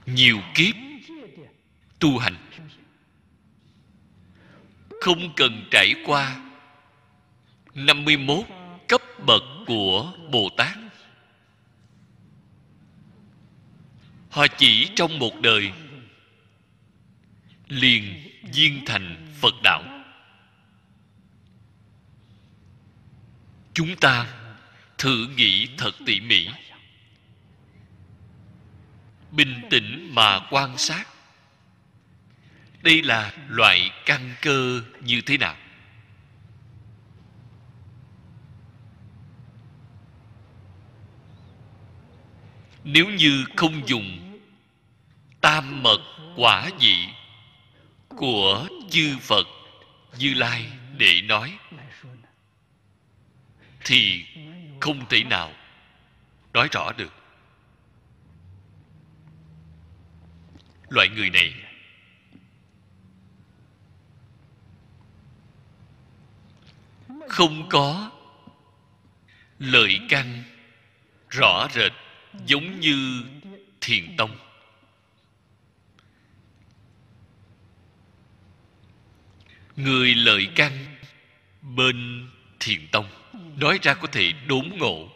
[0.07, 0.74] nhiều kiếp
[1.99, 2.37] tu hành.
[5.01, 6.51] Không cần trải qua
[7.74, 8.47] 51
[8.89, 10.79] cấp bậc của Bồ Tát.
[14.31, 15.72] Họ chỉ trong một đời
[17.68, 19.83] liền viên thành Phật đạo.
[23.74, 24.38] Chúng ta
[24.99, 26.49] thử nghĩ thật tỉ mỉ.
[29.31, 31.05] Bình tĩnh mà quan sát.
[32.83, 35.57] Đây là loại căn cơ như thế nào?
[42.85, 44.39] Nếu như không dùng
[45.41, 46.01] tam mật
[46.37, 47.09] quả dị
[48.09, 49.47] của chư phật
[50.19, 51.59] như lai để nói,
[53.85, 54.25] thì
[54.81, 55.53] không thể nào
[56.53, 57.12] nói rõ được.
[60.89, 61.55] Loại người này
[67.29, 68.11] không có
[69.59, 70.43] lợi căn
[71.31, 71.93] rõ rệt
[72.47, 73.24] giống như
[73.81, 74.39] thiền tông.
[79.76, 80.97] Người lợi căn
[81.62, 82.29] bên
[82.61, 83.07] thiền tông
[83.61, 85.09] nói ra có thể đốn ngộ.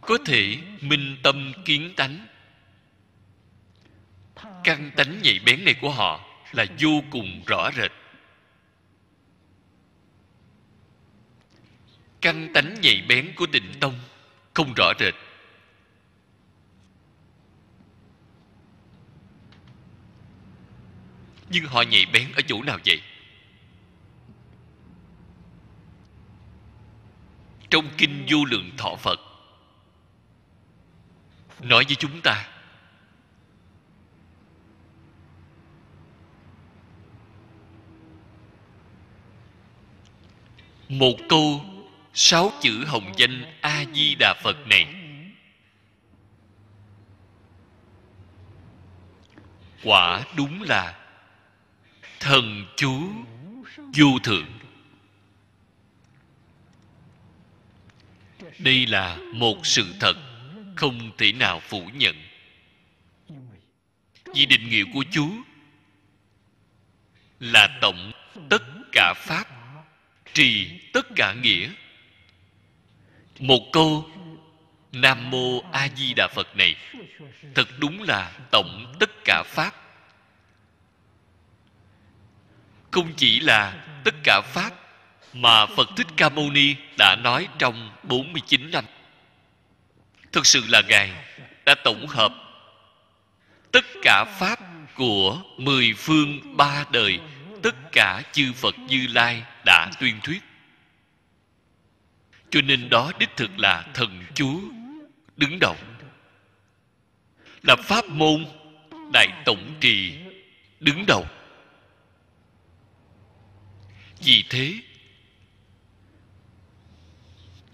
[0.00, 2.26] Có thể minh tâm kiến tánh.
[4.64, 7.92] Căn tánh nhạy bén này của họ là vô cùng rõ rệt.
[12.20, 14.00] Căn tánh nhạy bén của định tông
[14.54, 15.14] không rõ rệt.
[21.50, 23.02] Nhưng họ nhạy bén ở chỗ nào vậy?
[27.74, 29.20] Trong kinh vô lượng thọ phật,
[31.60, 32.48] nói với chúng ta,
[40.88, 41.64] một câu
[42.12, 44.94] sáu chữ hồng danh a di đà phật này,
[49.84, 50.98] quả đúng là
[52.20, 53.08] thần chú
[53.76, 54.63] vô thượng.
[58.58, 60.16] Đây là một sự thật
[60.76, 62.16] không thể nào phủ nhận.
[64.34, 65.30] Vì định nghĩa của chúa
[67.40, 68.12] là tổng
[68.50, 69.44] tất cả pháp,
[70.34, 71.70] trì tất cả nghĩa.
[73.38, 74.10] Một câu
[74.92, 76.76] nam mô a di đà phật này
[77.54, 79.72] thật đúng là tổng tất cả pháp.
[82.90, 84.83] Không chỉ là tất cả pháp
[85.34, 88.84] mà Phật Thích Ca Mâu Ni đã nói trong 49 năm.
[90.32, 91.12] Thực sự là Ngài
[91.64, 92.32] đã tổng hợp
[93.72, 94.58] tất cả pháp
[94.94, 97.18] của mười phương ba đời,
[97.62, 100.42] tất cả chư Phật Như Lai đã tuyên thuyết.
[102.50, 104.60] Cho nên đó đích thực là thần chúa
[105.36, 105.76] đứng đầu.
[107.62, 108.46] Là pháp môn
[109.12, 110.14] đại tổng trì
[110.80, 111.26] đứng đầu.
[114.18, 114.74] Vì thế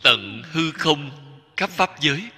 [0.02, 1.10] tận hư không
[1.56, 2.30] khắp pháp giới.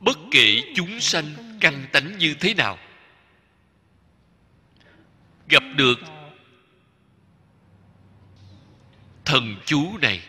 [0.00, 1.24] Bất kể chúng sanh
[1.60, 2.78] căn tánh như thế nào,
[5.48, 5.98] gặp được
[9.24, 10.20] thần chú này,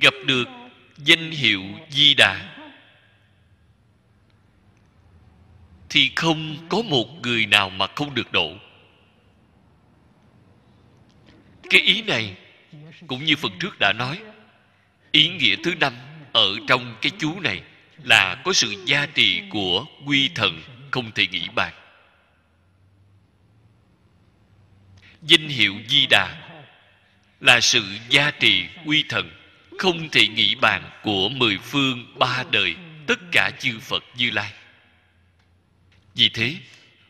[0.00, 0.48] gặp được
[0.98, 2.54] danh hiệu di đà,
[5.88, 8.52] thì không có một người nào mà không được độ.
[11.70, 12.36] Cái ý này
[13.06, 14.20] cũng như phần trước đã nói,
[15.12, 15.96] ý nghĩa thứ năm
[16.32, 17.62] ở trong cái chú này
[18.02, 21.72] là có sự gia trì của quy thần không thể nghĩ bàn.
[25.22, 26.48] Danh hiệu di đà
[27.40, 29.30] là sự gia trì quy thần
[29.78, 32.74] không thể nghĩ bàn của mười phương ba đời
[33.06, 34.52] tất cả chư phật như lai.
[36.14, 36.56] Vì thế,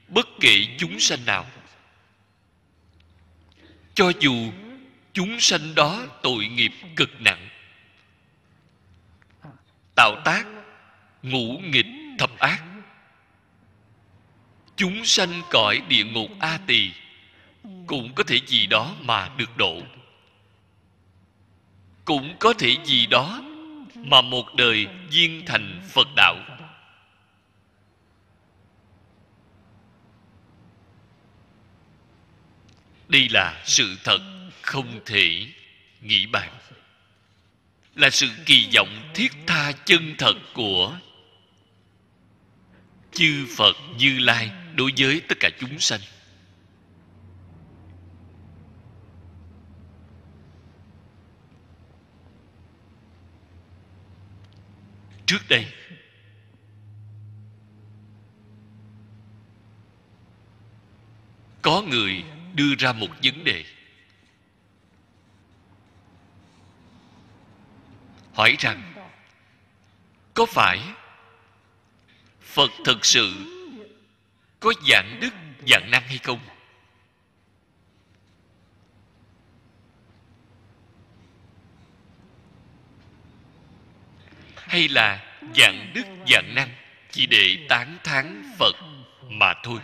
[0.08, 1.46] bất kể chúng sanh nào,
[3.94, 4.52] cho dù
[5.12, 7.48] chúng sanh đó tội nghiệp cực nặng.
[9.94, 10.46] Tạo tác,
[11.22, 11.86] ngũ nghịch
[12.18, 12.64] thập ác.
[14.76, 16.92] Chúng sanh cõi địa ngục a tỳ
[17.86, 19.82] cũng có thể gì đó mà được độ.
[22.04, 23.42] Cũng có thể gì đó
[23.94, 26.36] mà một đời viên thành phật đạo.
[33.08, 34.37] Đây là sự thật
[34.68, 35.46] không thể
[36.02, 36.58] nghĩ bàn.
[37.94, 40.98] Là sự kỳ vọng thiết tha chân thật của
[43.12, 46.00] chư phật như lai đối với tất cả chúng sanh.
[55.26, 55.66] Trước đây,
[61.62, 63.64] có người đưa ra một vấn đề.
[68.38, 68.92] Hỏi rằng,
[70.34, 70.80] có phải
[72.40, 73.34] phật thực sự
[74.60, 75.30] có dạng đức
[75.66, 76.40] dạng năng hay không?
[84.56, 86.68] Hay là dạng đức dạng năng
[87.10, 88.76] chỉ để tán thán phật
[89.22, 89.80] mà thôi?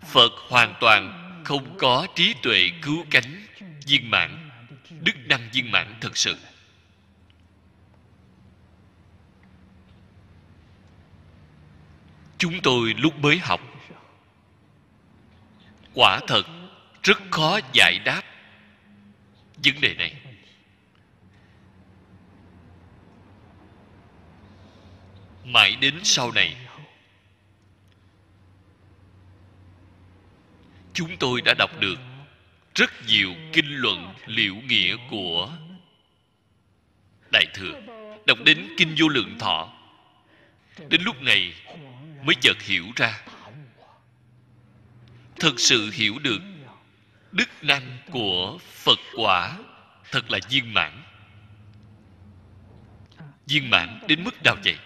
[0.00, 3.46] Phật hoàn toàn không có trí tuệ cứu cánh
[3.86, 4.50] viên mãn,
[4.90, 6.36] đức năng viên mãn thật sự.
[12.42, 13.60] Chúng tôi lúc mới học.
[15.94, 16.42] Quả thật,
[17.02, 18.22] rất khó giải đáp
[19.64, 20.14] vấn đề này.
[25.44, 26.56] Mãi đến sau này,
[30.92, 31.98] chúng tôi đã đọc được
[32.74, 35.52] rất nhiều kinh luận liệu nghĩa của
[37.32, 37.80] đại thừa.
[38.26, 39.72] Đọc đến kinh vô lượng thọ.
[40.88, 41.52] Đến lúc này
[42.22, 43.20] mới chợt hiểu ra.
[45.36, 46.40] Thực sự hiểu được
[47.32, 49.58] đức năng của phật quả
[50.10, 51.02] thật là viên mãn.
[53.46, 54.78] Viên mãn đến mức nào vậy?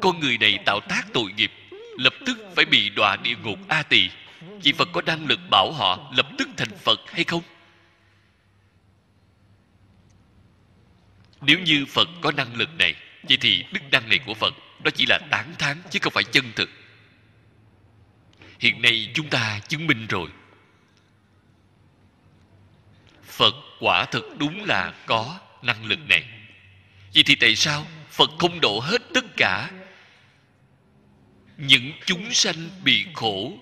[0.00, 1.52] Con người này tạo tác tội nghiệp,
[1.98, 4.10] lập tức phải bị đọa địa ngục a tỳ.
[4.62, 7.42] Vị phật có năng lực bảo họ lập tức thành phật hay không?
[11.40, 12.94] Nếu như phật có năng lực này,
[13.28, 14.54] vậy thì đức năng này của phật
[14.86, 16.70] đó chỉ là tán thán chứ không phải chân thực.
[18.58, 20.30] Hiện nay chúng ta chứng minh rồi.
[23.24, 26.24] Phật quả thực đúng là có năng lực này.
[27.14, 29.70] Vậy thì tại sao phật không độ hết tất cả
[31.56, 33.52] những chúng sanh bị khổ,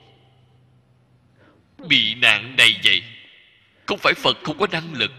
[1.89, 3.03] bị nạn này vậy?
[3.87, 5.13] Không phải phật không có năng lực,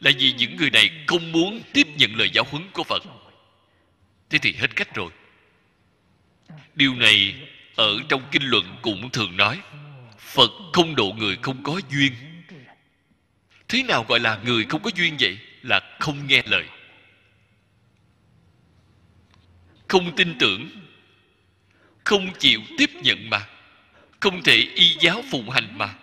[0.00, 3.02] là vì những người này không muốn tiếp nhận lời giáo huấn của phật.
[4.30, 5.10] Thế thì hết cách rồi
[6.74, 7.34] điều này
[7.76, 9.60] ở trong kinh luận cũng thường nói,
[10.18, 12.12] phật không độ người không có duyên.
[13.68, 15.38] Thế nào gọi là người không có duyên vậy?
[15.62, 16.68] Là không nghe lời.
[19.88, 20.70] Không tin tưởng,
[22.04, 23.46] không chịu tiếp nhận mà,
[24.20, 25.94] không thể y giáo phụng hành mà.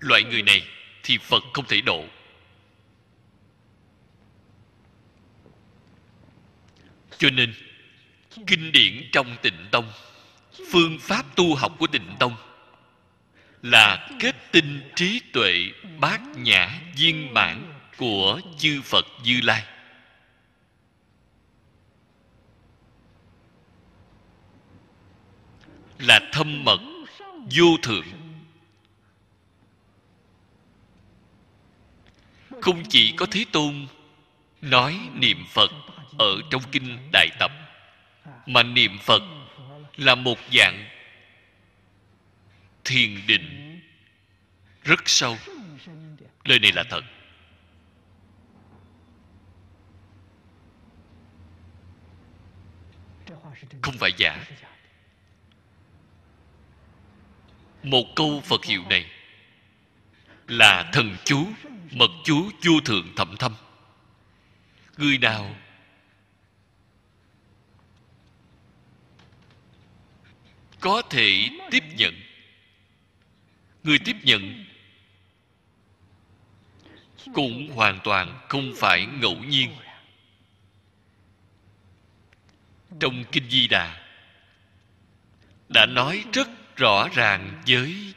[0.00, 0.66] Loại người này
[1.02, 2.04] thì phật không thể độ.
[7.24, 7.54] Cho nên,
[8.46, 9.92] kinh điển trong tịnh tông,
[10.70, 12.36] phương pháp tu học của tịnh tông
[13.62, 19.64] là kết tinh trí tuệ bát nhã viên mãn của chư phật như lai.
[25.98, 26.80] Là thâm mật,
[27.56, 28.06] vô thượng.
[32.60, 33.86] Không chỉ có thế tôn
[34.60, 35.70] nói niệm phật
[36.18, 37.50] ở trong kinh đại tập.
[38.46, 39.22] Mà niệm phật
[39.96, 40.84] là một dạng
[42.84, 43.80] thiền định
[44.84, 45.36] rất sâu.
[46.44, 47.04] Lời này là thật.
[53.82, 54.44] Không phải giả.
[57.82, 59.10] Một câu phật hiệu này
[60.48, 61.46] là thần chú
[61.90, 63.54] mật chú vô thượng thậm thâm.
[64.96, 65.56] Người nào
[70.84, 72.14] có thể tiếp nhận.
[73.84, 74.64] Người tiếp nhận
[77.34, 79.74] cũng hoàn toàn không phải ngẫu nhiên.
[83.00, 84.04] Trong kinh di đà,
[85.68, 88.14] đã nói rất rõ ràng với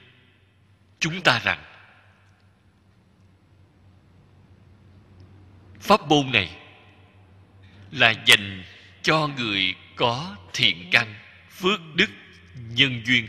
[1.00, 1.64] chúng ta rằng,
[5.80, 6.58] pháp môn này
[7.92, 8.64] là dành
[9.02, 11.16] cho người có thiện căn,
[11.50, 12.10] phước đức
[12.70, 13.28] nhân duyên.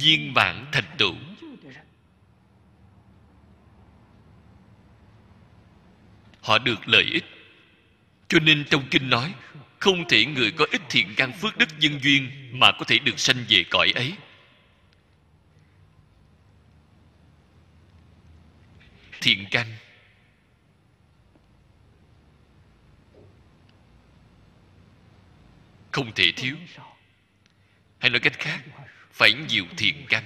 [0.00, 1.14] Viên mãn thành tựu.
[6.40, 7.24] Họ được lợi ích.
[8.28, 9.34] Cho nên trong kinh nói,
[9.78, 13.18] không thể người có ít thiện căn phước đức nhân duyên mà có thể được
[13.18, 14.12] sanh về cõi ấy.
[19.20, 19.66] Thiện căn.
[25.92, 26.56] Không thể thiếu
[27.98, 28.64] hay nói cách khác,
[29.12, 30.24] phải nhiều thiện căn.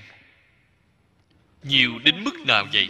[1.62, 2.88] Nhiều đến mức nào vậy?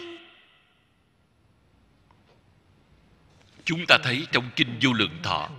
[3.64, 5.50] Chúng ta thấy trong kinh vô lượng thọ.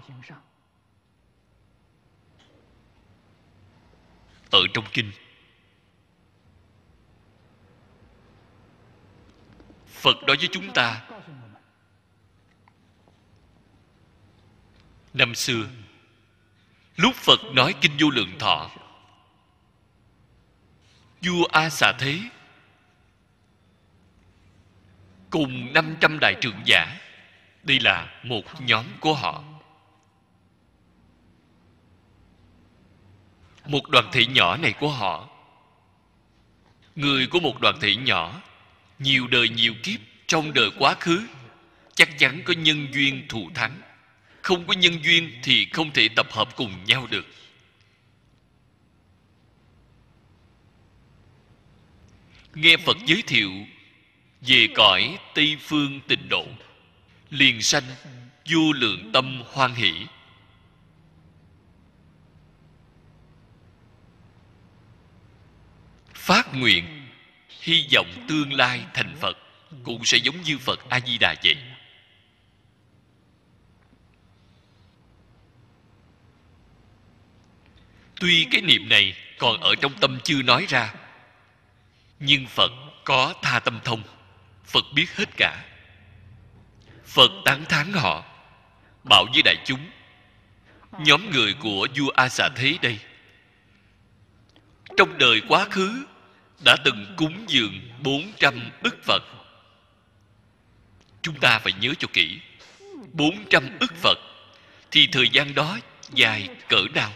[4.52, 5.12] Ở trong kinh.
[9.88, 11.10] Phật nói với chúng ta.
[15.14, 15.70] Năm xưa,
[16.96, 18.72] lúc phật nói kinh vô lượng thọ
[21.24, 22.20] vua a xà thế.
[25.30, 27.00] Cùng 500 đại trưởng giả
[27.64, 29.44] đây là một nhóm của họ.
[33.66, 35.30] Một đoàn thể nhỏ này của họ.
[36.96, 38.42] Người của một đoàn thể nhỏ,
[39.00, 41.22] nhiều đời nhiều kiếp, trong đời quá khứ,
[41.96, 43.82] chắc chắn có nhân duyên thù thắng.
[44.42, 47.26] Không có nhân duyên thì không thể tập hợp cùng nhau được.
[52.54, 53.52] Nghe phật giới thiệu,
[54.42, 56.46] về cõi tây phương tịnh độ,
[57.30, 57.84] liền sanh
[58.50, 60.08] vô lượng tâm hoan hỷ.
[66.14, 67.08] Phát nguyện,
[67.62, 69.38] hy vọng tương lai thành phật,
[69.84, 71.58] cũng sẽ giống như phật a di đà vậy.
[78.20, 80.94] Tuy cái niệm này còn ở trong tâm chưa nói ra
[82.26, 82.72] nhưng phật
[83.04, 84.04] có tha tâm thông,
[84.66, 85.64] phật biết hết cả
[87.06, 88.24] phật tán thán họ,
[89.04, 89.90] bảo với đại chúng,
[91.00, 93.00] nhóm người của vua a xà thế đây,
[94.98, 96.06] trong đời quá khứ
[96.66, 99.24] đã từng cúng dường 400 ức Phật.
[101.22, 102.40] Chúng ta phải nhớ cho kỹ.
[103.14, 104.18] 400 ức Phật
[104.92, 105.78] thì thời gian đó
[106.14, 107.12] dài cỡ nào?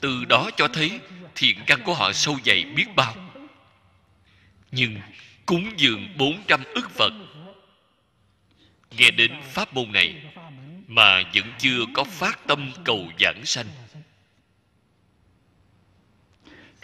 [0.00, 1.00] Từ đó cho thấy
[1.34, 3.14] thiện căn của họ sâu dày biết bao.
[4.70, 5.00] Nhưng
[5.46, 7.12] cúng dường 400 ức Phật.
[8.90, 10.22] Nghe đến pháp môn này
[10.86, 13.66] mà vẫn chưa có phát tâm cầu giảng sanh.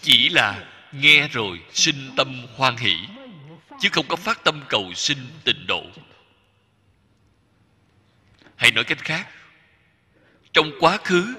[0.00, 2.96] Chỉ là nghe rồi sinh tâm hoan hỷ,
[3.80, 5.84] chứ không có phát tâm cầu sinh tịnh độ.
[8.56, 9.28] Hay nói cách khác,
[10.52, 11.34] trong quá khứ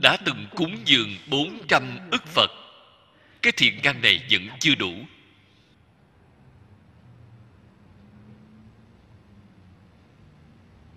[0.00, 2.50] đã từng cúng dường 400 ức Phật.
[3.42, 4.94] Cái thiện căn này vẫn chưa đủ.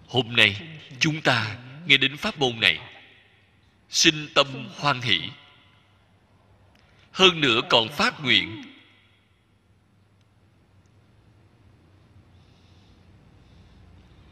[0.07, 0.61] Hôm nay,
[0.99, 2.79] chúng ta nghe đến pháp môn này.
[3.89, 5.21] Sinh tâm hoan hỷ.
[7.11, 8.63] Hơn nữa còn phát nguyện.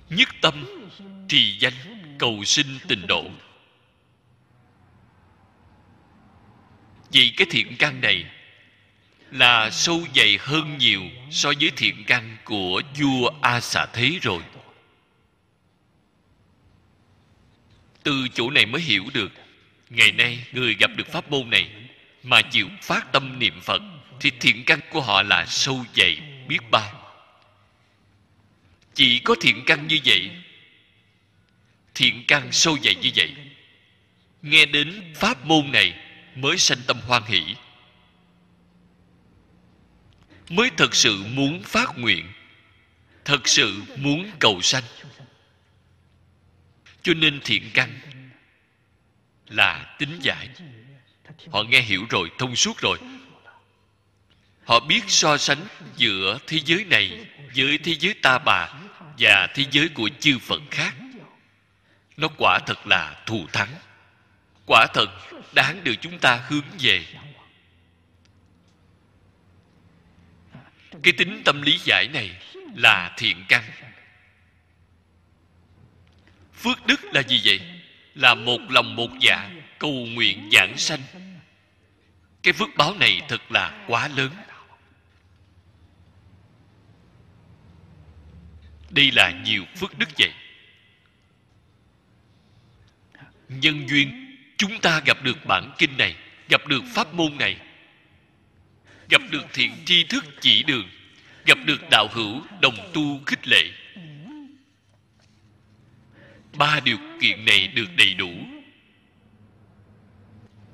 [0.10, 0.66] Nhất tâm
[1.28, 1.74] trì danh
[2.20, 3.26] cầu sinh tình độ.
[7.16, 8.26] Vì cái thiện căn này
[9.32, 11.02] là sâu dày hơn nhiều
[11.32, 14.42] so với thiện căn của vua a xà thế rồi.
[18.04, 19.32] Từ chỗ này mới hiểu được,
[19.90, 21.70] ngày nay người gặp được pháp môn này
[22.24, 23.82] mà chịu phát tâm niệm phật
[24.20, 27.12] thì thiện căn của họ là sâu dày biết bao.
[28.94, 30.32] Chỉ có thiện căn như vậy,
[31.94, 33.36] thiện căn sâu dày như vậy,
[34.42, 36.05] nghe đến pháp môn này
[36.36, 37.56] mới sanh tâm hoan hỷ,
[40.50, 42.32] mới thật sự muốn phát nguyện,
[43.26, 44.84] thật sự muốn cầu sanh.
[47.02, 48.00] Cho nên thiện căn
[49.48, 50.50] là tính giải.
[51.52, 52.98] Họ nghe hiểu rồi, thông suốt rồi.
[54.66, 55.66] Họ biết so sánh
[55.96, 57.26] giữa thế giới này
[57.56, 58.74] với thế giới ta bà
[59.20, 60.96] và thế giới của chư phật khác.
[62.18, 63.70] Nó quả thật là thù thắng
[64.66, 65.08] quả thật,
[65.54, 67.06] đáng được chúng ta hướng về.
[71.04, 72.42] Cái tính tâm lý giải này
[72.76, 73.64] là thiện căn.
[76.54, 77.82] Phước đức là gì vậy?
[78.16, 81.02] Là một lòng một dạ cầu nguyện giảng sanh.
[82.44, 84.32] Cái phước báo này thật là quá lớn.
[88.90, 90.34] Đây là nhiều phước đức vậy.
[93.50, 94.25] Nhân duyên
[94.58, 96.16] chúng ta gặp được bản kinh này,
[96.50, 97.58] gặp được pháp môn này.
[99.10, 100.90] Gặp được thiện tri thức chỉ đường,
[101.46, 103.64] gặp được đạo hữu đồng tu khích lệ.
[106.58, 108.32] Ba điều kiện này được đầy đủ.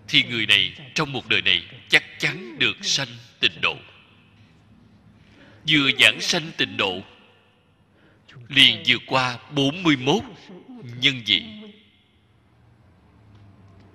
[0.07, 3.07] Thì người này trong một đời này chắc chắn được sanh
[3.39, 3.75] tịnh độ.
[5.69, 7.01] Vừa giảng sanh tịnh độ,
[8.47, 10.23] liền vượt qua 41
[11.01, 11.43] nhân vị.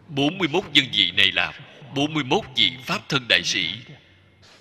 [0.09, 1.53] 41 nhân vị này là
[1.95, 3.69] 41 vị Pháp thân đại sĩ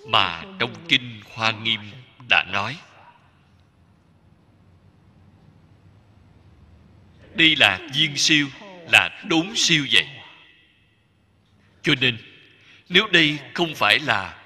[0.06, 1.80] mà trong Kinh Hoa Nghiêm
[2.30, 2.76] đã nói.
[7.34, 8.48] Đây là viên siêu,
[8.90, 10.06] là đốn siêu vậy.
[11.82, 12.18] Cho nên,
[12.88, 14.42] nếu đây không phải là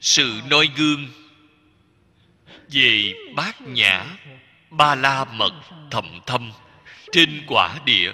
[0.00, 1.08] sự noi gương
[2.68, 4.04] về bát nhã
[4.70, 5.52] ba la mật
[5.90, 6.52] thầm thâm
[7.12, 8.12] trên quả địa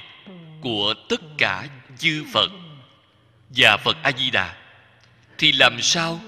[0.64, 2.50] của tất cả chư phật
[3.48, 4.56] và phật a di đà
[5.38, 6.20] thì làm sao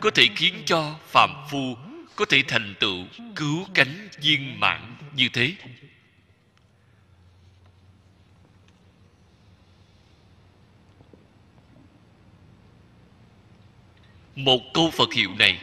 [0.00, 1.76] có thể khiến cho phàm phu
[2.16, 3.04] có thể thành tựu
[3.36, 5.54] cứu cánh viên mãn như thế?
[14.36, 15.60] Một câu phật hiệu này,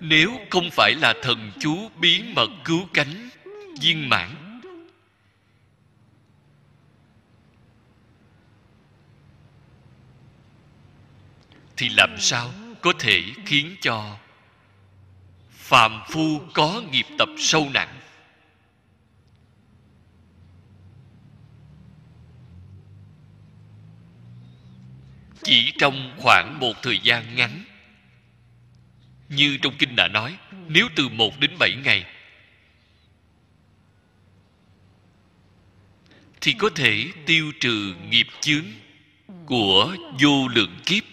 [0.00, 3.28] nếu không phải là thần chú bí mật cứu cánh
[3.80, 4.49] viên mãn
[11.80, 14.18] thì làm sao có thể khiến cho
[15.50, 18.00] phàm phu có nghiệp tập sâu nặng?
[25.42, 27.64] Chỉ trong khoảng một thời gian ngắn,
[29.28, 32.04] như trong kinh đã nói, nếu từ một đến bảy ngày,
[36.40, 38.66] thì có thể tiêu trừ nghiệp chướng
[39.46, 41.04] của vô lượng kiếp.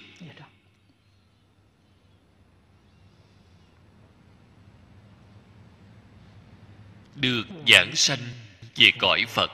[7.21, 8.19] Được giảng sanh
[8.75, 9.51] về cõi phật.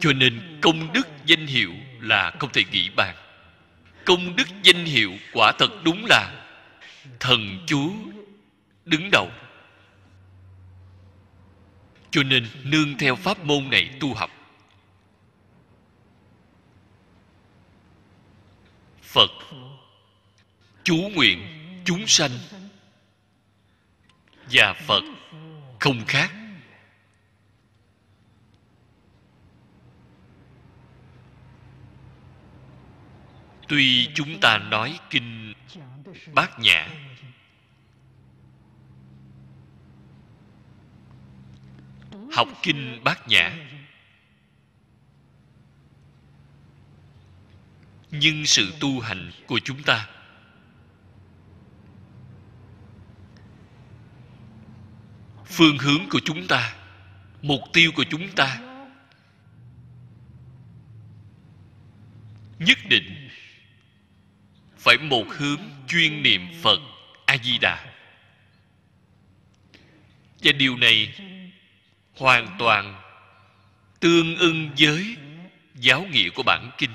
[0.00, 3.16] Cho nên công đức danh hiệu là không thể nghĩ bàn.
[4.04, 6.46] Công đức danh hiệu quả thật đúng là
[7.20, 7.92] thần chú
[8.84, 9.30] đứng đầu.
[12.10, 14.30] Cho nên nương theo pháp môn này tu học.
[19.02, 19.30] Phật
[20.84, 21.42] chú nguyện,
[21.84, 22.30] chúng sanh
[24.52, 25.02] và phật
[25.80, 26.32] không khác.
[33.68, 35.54] Tuy chúng ta nói kinh
[36.34, 36.88] bát nhã,
[42.32, 43.56] học kinh bát nhã,
[48.10, 50.08] nhưng sự tu hành của chúng ta
[55.50, 56.74] phương hướng của chúng ta,
[57.42, 58.60] mục tiêu của chúng ta.
[62.58, 63.28] Nhất định
[64.78, 66.80] phải một hướng chuyên niệm phật
[67.26, 67.86] a di đà
[70.42, 71.14] và điều này
[72.16, 73.02] hoàn toàn
[74.00, 75.16] tương ưng với
[75.74, 76.90] giáo nghĩa của bản kinh.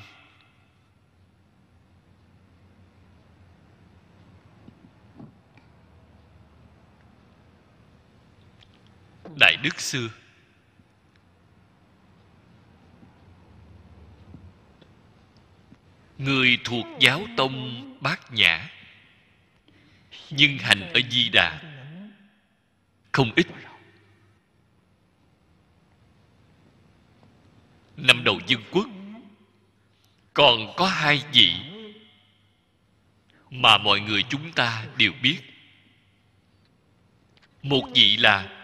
[9.40, 10.10] Đại đức xưa
[16.18, 18.70] người thuộc giáo tông bát nhã,
[20.30, 21.62] nhưng hành ở di đà
[23.12, 23.48] không ít.
[27.98, 28.88] Năm đầu dân quốc,
[30.34, 31.54] còn có hai vị
[33.50, 35.40] mà mọi người chúng ta đều biết.
[37.62, 38.55] Một vị là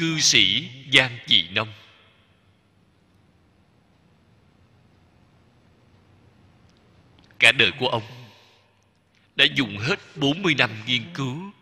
[0.00, 1.72] cư sĩ giang dị nông.
[7.38, 8.02] Cả đời của ông
[9.36, 11.52] đã dùng hết 40 năm nghiên cứu.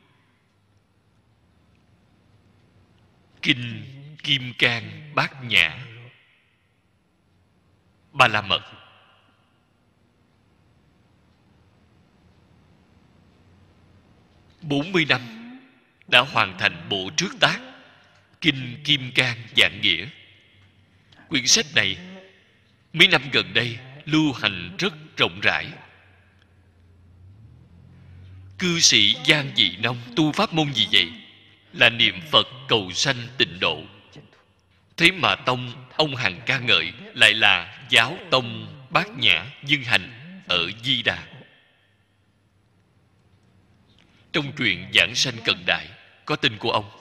[3.43, 3.85] Kinh
[4.23, 5.87] Kim Cang Bát Nhã,
[8.13, 8.63] Ba La Mật,
[14.63, 15.21] bốn mươi năm
[16.09, 17.68] đã hoàn thành bộ trước tác.
[18.41, 20.07] Kinh Kim Cang Dạng Nghĩa.
[21.29, 21.97] Quyển sách này,
[22.93, 25.67] mấy năm gần đây, lưu hành rất rộng rãi.
[28.59, 31.13] Cư sĩ giang dị nông tu pháp môn gì vậy?
[31.73, 33.83] Là niệm phật cầu sanh tịnh độ.
[34.97, 40.41] Thế mà tông, ông hằng ca ngợi, lại là giáo tông bát nhã dương hành
[40.49, 41.27] ở di đà.
[44.33, 45.89] Trong truyện giảng sanh cận đại,
[46.25, 46.98] có tên của ông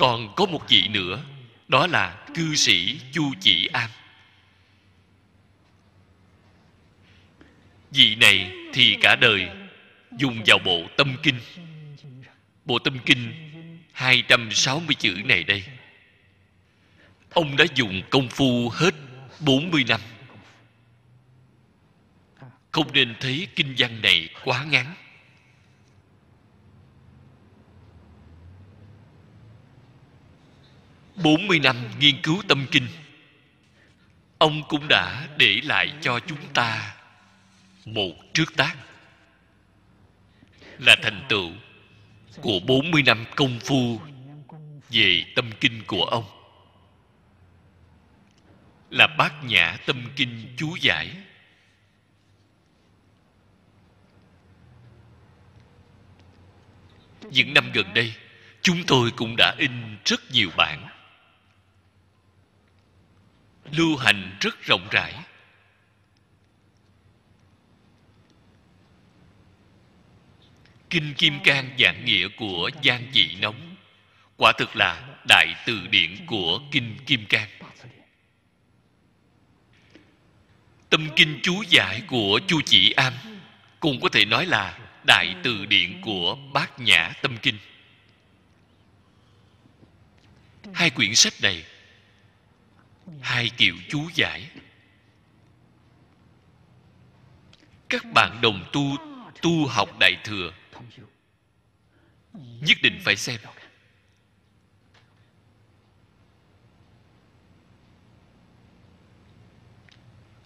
[0.00, 1.24] còn có một vị nữa,
[1.68, 3.90] đó là cư sĩ chu chỉ an.
[7.90, 9.48] Vị này thì cả đời
[10.18, 11.40] dùng vào bộ tâm kinh.
[12.64, 13.32] Bộ tâm kinh
[13.92, 15.64] 260 chữ này đây.
[17.30, 18.94] Ông đã dùng công phu hết
[19.40, 20.00] 40 năm.
[22.70, 24.94] Không nên thấy kinh văn này quá ngắn
[31.22, 32.86] bốn mươi năm nghiên cứu tâm kinh.
[34.38, 36.96] Ông cũng đã để lại cho chúng ta
[37.84, 38.76] một trước tác.
[40.78, 41.50] Là thành tựu
[42.40, 44.00] của 40 năm công phu
[44.90, 46.24] về tâm kinh của ông.
[48.90, 51.16] Là bát nhã tâm kinh chú giải.
[57.30, 58.14] Những năm gần đây,
[58.62, 60.99] chúng tôi cũng đã in rất nhiều bản
[63.72, 65.14] lưu hành rất rộng rãi.
[70.90, 73.76] Kinh kim cang giảng nghĩa của giang dị nóng
[74.36, 77.48] quả thực là đại từ điển của kinh kim cang.
[80.90, 83.12] Tâm kinh chú giải của chu chỉ am
[83.80, 87.58] cũng có thể nói là đại từ điển của bát nhã tâm kinh.
[90.72, 91.64] Hai quyển sách này
[93.22, 94.50] hai kiểu chú giải.
[97.88, 98.96] Các bạn đồng tu
[99.42, 100.52] tu học đại thừa.
[102.34, 103.40] Nhất định phải xem.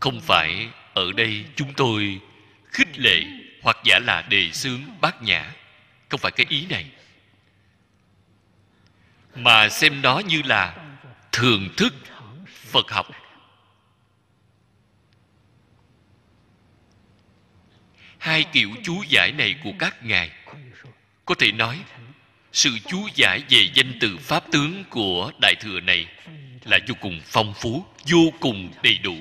[0.00, 2.20] Không phải ở đây chúng tôi
[2.64, 3.22] khích lệ
[3.62, 5.52] hoặc giả là đề xướng bát nhã.
[6.08, 6.90] Không phải cái ý này.
[9.34, 10.96] Mà xem nó như là
[11.32, 11.94] thưởng thức
[12.74, 13.06] phật học.
[18.18, 20.30] Hai kiểu chú giải này của các ngài,
[21.24, 21.84] có thể nói,
[22.52, 26.06] sự chú giải về danh từ pháp tướng của đại thừa này
[26.64, 29.16] là vô cùng phong phú, vô cùng đầy đủ.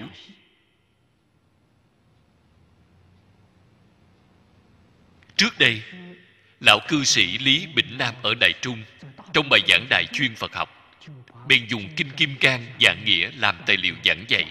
[5.36, 5.82] Trước đây,
[6.60, 8.84] lão cư sĩ lý bỉnh nam ở đại trung,
[9.34, 10.83] trong bài giảng đại chuyên phật học
[11.48, 14.46] bèn dùng kinh kim cang dạng nghĩa làm tài liệu giảng dạy.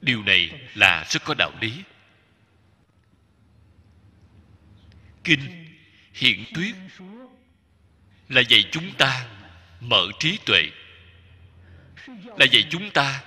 [0.00, 1.82] Điều này là rất có đạo lý.
[5.24, 5.40] Kinh
[6.12, 6.74] hiện thuyết
[8.28, 9.26] là dạy chúng ta
[9.80, 10.62] mở trí tuệ,
[12.08, 13.24] là dạy chúng ta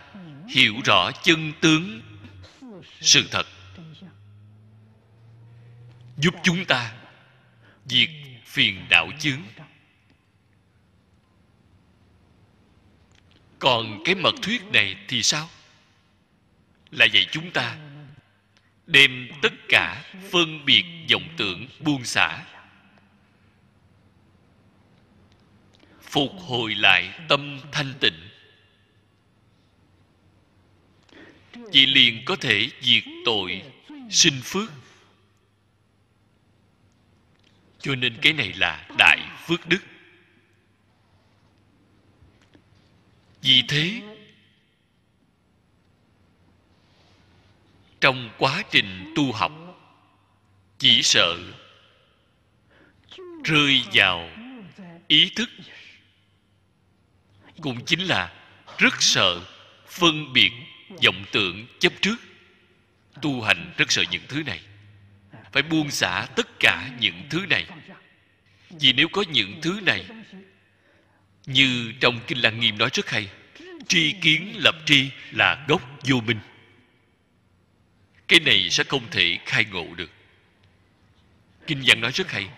[0.50, 2.02] hiểu rõ chân tướng
[3.02, 3.48] sự thật,
[6.18, 6.94] giúp chúng ta
[7.86, 8.10] diệt
[8.46, 9.42] phiền đạo chướng.
[13.66, 15.50] Còn cái mật thuyết này thì sao?
[16.92, 17.78] Là vậy chúng ta
[18.88, 22.46] đem tất cả phân biệt vọng tưởng buông xả,
[26.02, 28.30] phục hồi lại tâm thanh tịnh.
[31.72, 33.62] Chị liền có thể diệt tội
[34.10, 34.72] sinh phước.
[37.80, 39.80] Cho nên cái này là đại phước đức.
[43.46, 44.02] Vì thế,
[48.02, 49.52] trong quá trình tu học,
[50.78, 51.38] chỉ sợ
[53.44, 54.30] rơi vào
[55.08, 55.50] ý thức,
[57.62, 58.34] cũng chính là
[58.78, 59.42] rất sợ
[59.88, 60.52] phân biệt
[61.04, 62.16] vọng tưởng chấp trước,
[63.22, 64.62] tu hành rất sợ những thứ này.
[65.52, 67.66] Phải buông xả tất cả những thứ này.
[68.70, 70.06] Vì nếu có những thứ này
[71.46, 73.30] như trong kinh lăng nghiêm nói rất hay,
[73.88, 76.40] tri kiến lập tri là gốc vô minh.
[78.28, 80.12] Cái này sẽ không thể khai ngộ được.
[81.68, 82.50] Kinh văn nói rất hay,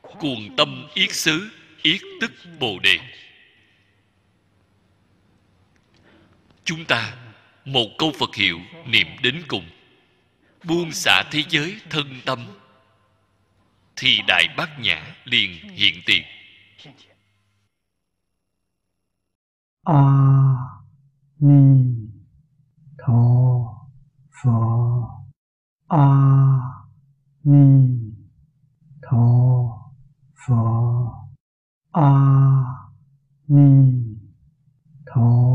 [0.00, 1.50] cuồng tâm yết xứ,
[1.82, 2.98] yết tức bồ đề.
[6.64, 7.16] Chúng ta,
[7.64, 9.70] một câu phật hiệu niệm đến cùng,
[10.64, 12.46] buông xả thế giới thân tâm,
[13.96, 16.22] thì đại bát nhã liền hiện tiền.
[19.84, 20.84] 阿
[21.38, 22.08] 弥
[22.96, 23.88] 陀
[24.30, 25.24] 佛。
[25.88, 26.86] 阿
[27.40, 28.14] 弥
[29.00, 29.92] 陀
[30.34, 31.28] 佛。
[31.90, 32.92] 阿
[33.46, 34.20] 弥
[35.04, 35.51] 陀